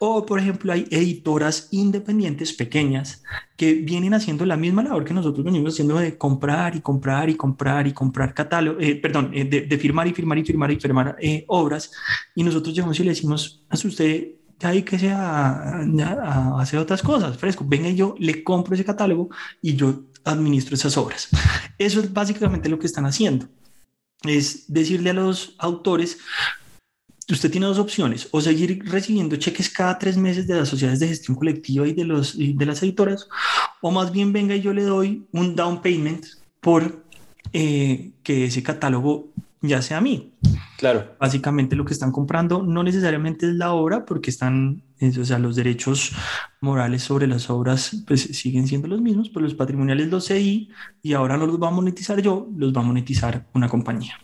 [0.03, 3.23] O, por ejemplo, hay editoras independientes pequeñas
[3.59, 7.35] que vienen haciendo la misma labor que nosotros venimos haciendo de comprar y comprar y
[7.35, 11.17] comprar y comprar catálogo, eh, perdón, eh, de, firmar y firmar y firmar y firmar
[11.21, 11.93] eh, obras.
[12.35, 14.29] Y nosotros llegamos y le decimos, a usted
[14.59, 17.67] ya hay que sea a, hacer otras cosas, fresco.
[17.69, 19.29] Venga, yo le compro ese catálogo
[19.61, 21.29] y yo administro esas obras.
[21.77, 23.49] Eso es básicamente lo que están haciendo.
[24.25, 26.19] Es decirle a los autores,
[27.33, 31.09] usted tiene dos opciones, o seguir recibiendo cheques cada tres meses de las sociedades de
[31.09, 33.29] gestión colectiva y de, los, de las editoras,
[33.81, 36.27] o más bien venga y yo le doy un down payment
[36.61, 37.05] por
[37.53, 39.29] eh, que ese catálogo
[39.63, 40.33] ya sea a mí.
[40.79, 41.15] Claro.
[41.19, 45.57] Básicamente lo que están comprando no necesariamente es la obra, porque están, o sea, los
[45.57, 46.13] derechos
[46.61, 50.71] morales sobre las obras pues siguen siendo los mismos, pero los patrimoniales los cedí
[51.03, 54.15] y ahora no los va a monetizar yo, los va a monetizar una compañía.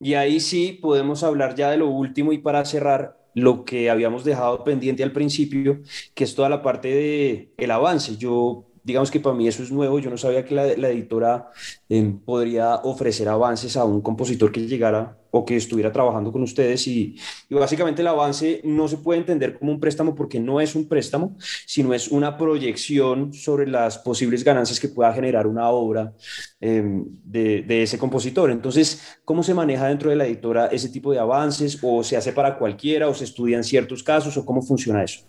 [0.00, 4.24] Y ahí sí podemos hablar ya de lo último y para cerrar lo que habíamos
[4.24, 5.80] dejado pendiente al principio,
[6.14, 8.16] que es toda la parte de el avance.
[8.16, 11.50] Yo digamos que para mí eso es nuevo, yo no sabía que la, editora
[11.88, 16.86] eh, podría ofrecer avances a un compositor que llegara o que estuviera trabajando con ustedes
[16.86, 17.16] y,
[17.50, 21.36] básicamente el avance no se puede entender como un préstamo porque no es un préstamo,
[21.66, 26.12] sino es una proyección sobre las posibles ganancias que pueda generar una obra
[26.60, 28.50] em, de, de, ese compositor.
[28.52, 32.32] Entonces, ¿cómo se maneja dentro de la editora ese tipo de avances o se hace
[32.32, 35.20] para cualquiera o se estudian ciertos casos o cómo funciona eso?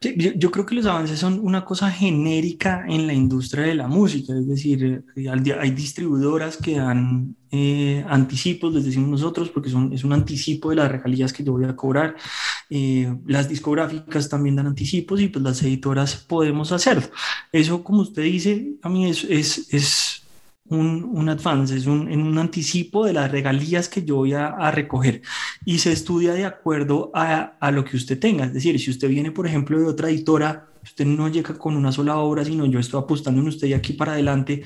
[0.00, 4.34] Yo, creo que los avances son una cosa genérica en la industria de la música,
[4.36, 10.04] es decir, eh, hay distribuidoras que dan eh, anticipos, les decimos nosotros, porque son, es
[10.04, 12.16] un anticipo de las regalías que yo voy a cobrar.
[12.68, 17.08] Eh, las discográficas también dan anticipos y pues las editoras podemos hacerlo.
[17.52, 20.23] Eso, como usted dice, a mí es, es, es
[20.68, 24.70] un, un advance, es un, un anticipo de las regalías que yo voy a, a,
[24.70, 25.22] recoger
[25.64, 28.46] y se estudia de acuerdo a, a lo que usted tenga.
[28.46, 31.92] Es decir, si usted viene, por ejemplo, de otra editora, usted no llega con una
[31.92, 34.64] sola obra, sino yo estoy apostando en usted y aquí para adelante,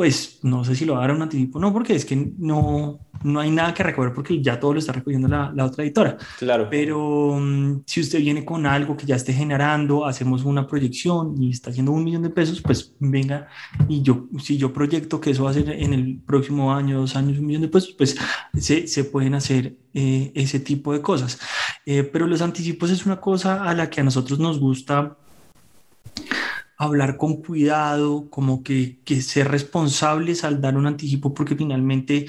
[0.00, 3.00] pues no sé si lo va a dar un anticipo, no, porque es que no,
[3.22, 6.16] no hay nada que recoger porque ya todo lo está recogiendo la, la otra editora.
[6.38, 6.68] Claro.
[6.70, 11.50] Pero um, si usted viene con algo que ya esté generando, hacemos una proyección y
[11.50, 13.48] está haciendo un millón de pesos, pues venga
[13.90, 17.14] y yo, si yo proyecto que eso va a ser en el próximo año, dos
[17.14, 18.16] años, un millón de pesos, pues
[18.56, 21.38] se, se pueden hacer eh, ese tipo de cosas.
[21.84, 25.18] Eh, pero los anticipos es una cosa a la que a nosotros nos gusta
[26.80, 32.26] hablar con cuidado, como que, que, ser responsables al dar un anticipo, porque finalmente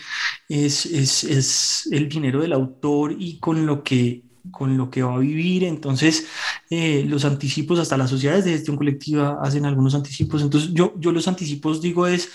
[0.49, 5.15] es, es, es, el dinero del autor y con lo que con lo que va
[5.15, 5.63] a vivir.
[5.63, 6.27] Entonces,
[6.69, 10.41] eh, los anticipos, hasta las sociedades de gestión colectiva hacen algunos anticipos.
[10.41, 12.29] Entonces, yo, yo los anticipos digo es,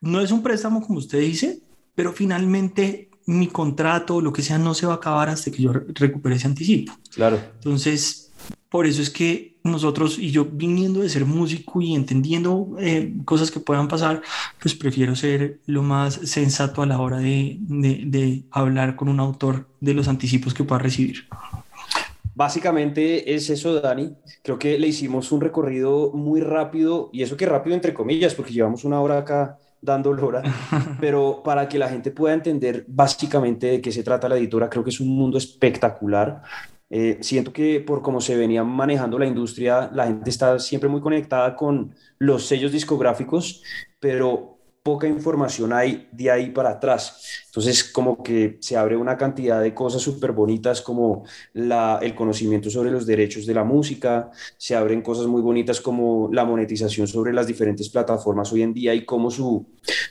[0.00, 1.58] no es un préstamo como usted dice,
[1.96, 5.72] pero finalmente mi contrato, lo que sea, no se va a acabar hasta que yo
[5.72, 6.92] recupere ese anticipo.
[7.12, 7.40] Claro.
[7.56, 8.30] Entonces,
[8.68, 13.50] por eso es que nosotros, y yo viniendo de ser músico y entendiendo eh, cosas
[13.50, 14.22] que puedan pasar,
[14.60, 19.68] pues prefiero ser lo más sensato a la hora de, de, hablar con un autor
[19.80, 21.28] de los anticipos que pueda recibir.
[22.34, 24.14] Básicamente es eso, Dani.
[24.42, 28.52] Creo que le hicimos un recorrido muy rápido, y eso que rápido entre comillas, porque
[28.52, 30.42] llevamos una hora acá dando hora,
[31.00, 34.84] pero para que la gente pueda entender básicamente de qué se trata la editora, creo
[34.84, 36.42] que es un mundo espectacular.
[36.90, 41.00] Eh, siento que por cómo se venía manejando la industria, la gente está siempre muy
[41.00, 43.62] conectada con los sellos discográficos,
[44.00, 47.42] pero poca información hay de ahí para atrás.
[47.46, 52.70] Entonces, como que se abre una cantidad de cosas súper bonitas como la, el conocimiento
[52.70, 57.32] sobre los derechos de la música, se abren cosas muy bonitas como la monetización sobre
[57.32, 59.66] las diferentes plataformas hoy en día y cómo su,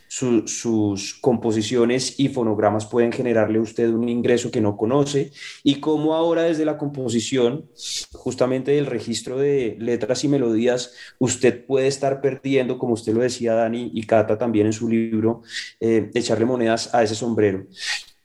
[0.09, 5.31] sus composiciones y fonogramas pueden generarle a usted un ingreso que no conoce
[5.63, 7.69] y cómo ahora desde la composición,
[8.13, 13.53] justamente del registro de letras y melodías, usted puede estar perdiendo, como usted lo decía
[13.53, 15.43] Dani y Cata también en su libro,
[15.79, 17.67] eh, echarle monedas a ese sombrero.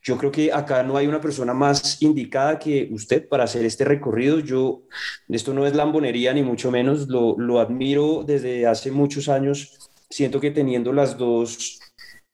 [0.02, 3.84] Yo creo que acá no hay una persona más indicada que usted para hacer este
[3.86, 4.38] recorrido.
[4.38, 4.82] Yo,
[5.28, 9.90] esto no es lambonería ni mucho menos, lo, lo admiro desde hace muchos años.
[10.14, 11.80] Siento que teniendo las dos,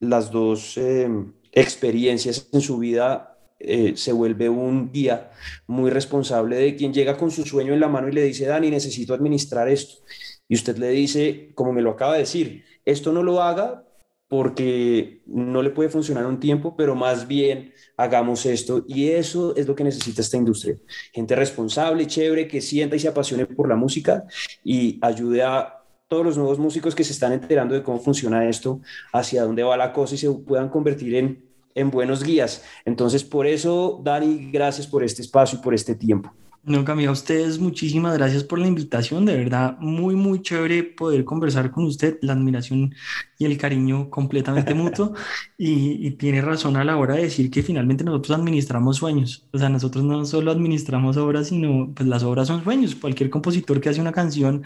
[0.01, 5.31] las dos em, experiencias en su vida, eh, se vuelve un guía
[5.66, 8.68] muy responsable de quien llega con su sueño en la mano y le dice, Dani,
[8.70, 10.03] necesito administrar esto.
[10.47, 13.83] Y usted le dice, como me lo acaba de decir, esto no lo haga
[14.28, 18.85] porque no le puede funcionar un tiempo, pero más bien hagamos esto.
[18.89, 20.76] Y eso es lo que necesita esta industria.
[21.14, 24.26] Gente responsable, chévere, que sienta y se apasione por la música
[24.62, 25.80] y ayude a
[26.11, 28.80] todos los nuevos músicos que se están enterando de cómo funciona esto,
[29.12, 32.64] hacia dónde va la cosa y se puedan convertir en, en buenos guías.
[32.84, 36.32] Entonces, por eso, Dani, gracias por este espacio y por este tiempo.
[36.62, 39.24] No, Camila, a ustedes muchísimas gracias por la invitación.
[39.24, 42.18] De verdad, muy, muy chévere poder conversar con usted.
[42.20, 42.94] La admiración
[43.38, 45.14] y el cariño completamente mutuo.
[45.62, 49.46] Y, tiene razón a la hora de decir que finalmente nosotros administramos sueños.
[49.52, 52.94] O sea, nosotros no solo administramos obras, sino pues las obras son sueños.
[52.94, 54.64] Cualquier compositor que hace una canción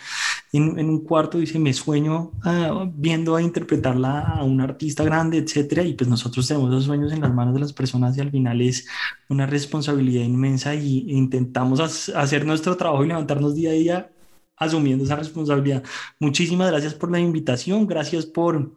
[0.56, 5.82] en, un cuarto dice, me sueño ah, viendo a interpretarla a un artista grande, etcétera.
[5.82, 8.60] Y pues nosotros tenemos esos sueños en las manos de las personas y al final
[8.60, 8.86] es
[9.28, 11.80] una responsabilidad inmensa y intentamos
[12.10, 14.10] hacer nuestro trabajo y levantarnos día a día
[14.56, 15.82] asumiendo esa responsabilidad.
[16.20, 18.72] Muchísimas gracias por la invitación, gracias por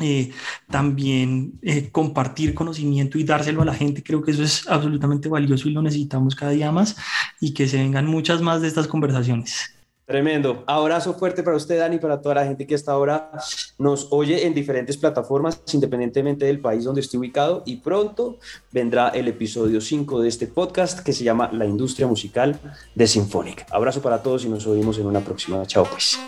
[0.00, 0.32] eh,
[0.70, 4.02] también eh, compartir conocimiento y dárselo a la gente.
[4.02, 6.96] Creo que eso es absolutamente valioso y lo necesitamos cada día más
[7.40, 9.81] y que se vengan muchas más de estas conversaciones.
[10.12, 10.62] Tremendo.
[10.66, 13.30] Abrazo fuerte para usted, Dani, para toda la gente que hasta ahora
[13.78, 17.62] nos oye en diferentes plataformas, independientemente del país donde esté ubicado.
[17.64, 18.36] Y pronto
[18.70, 22.58] vendrá el episodio 5 de este podcast que se llama La industria musical
[22.94, 23.64] de Sinfónica.
[23.70, 25.64] Abrazo para todos y nos oímos en una próxima.
[25.64, 26.18] Chao, pues.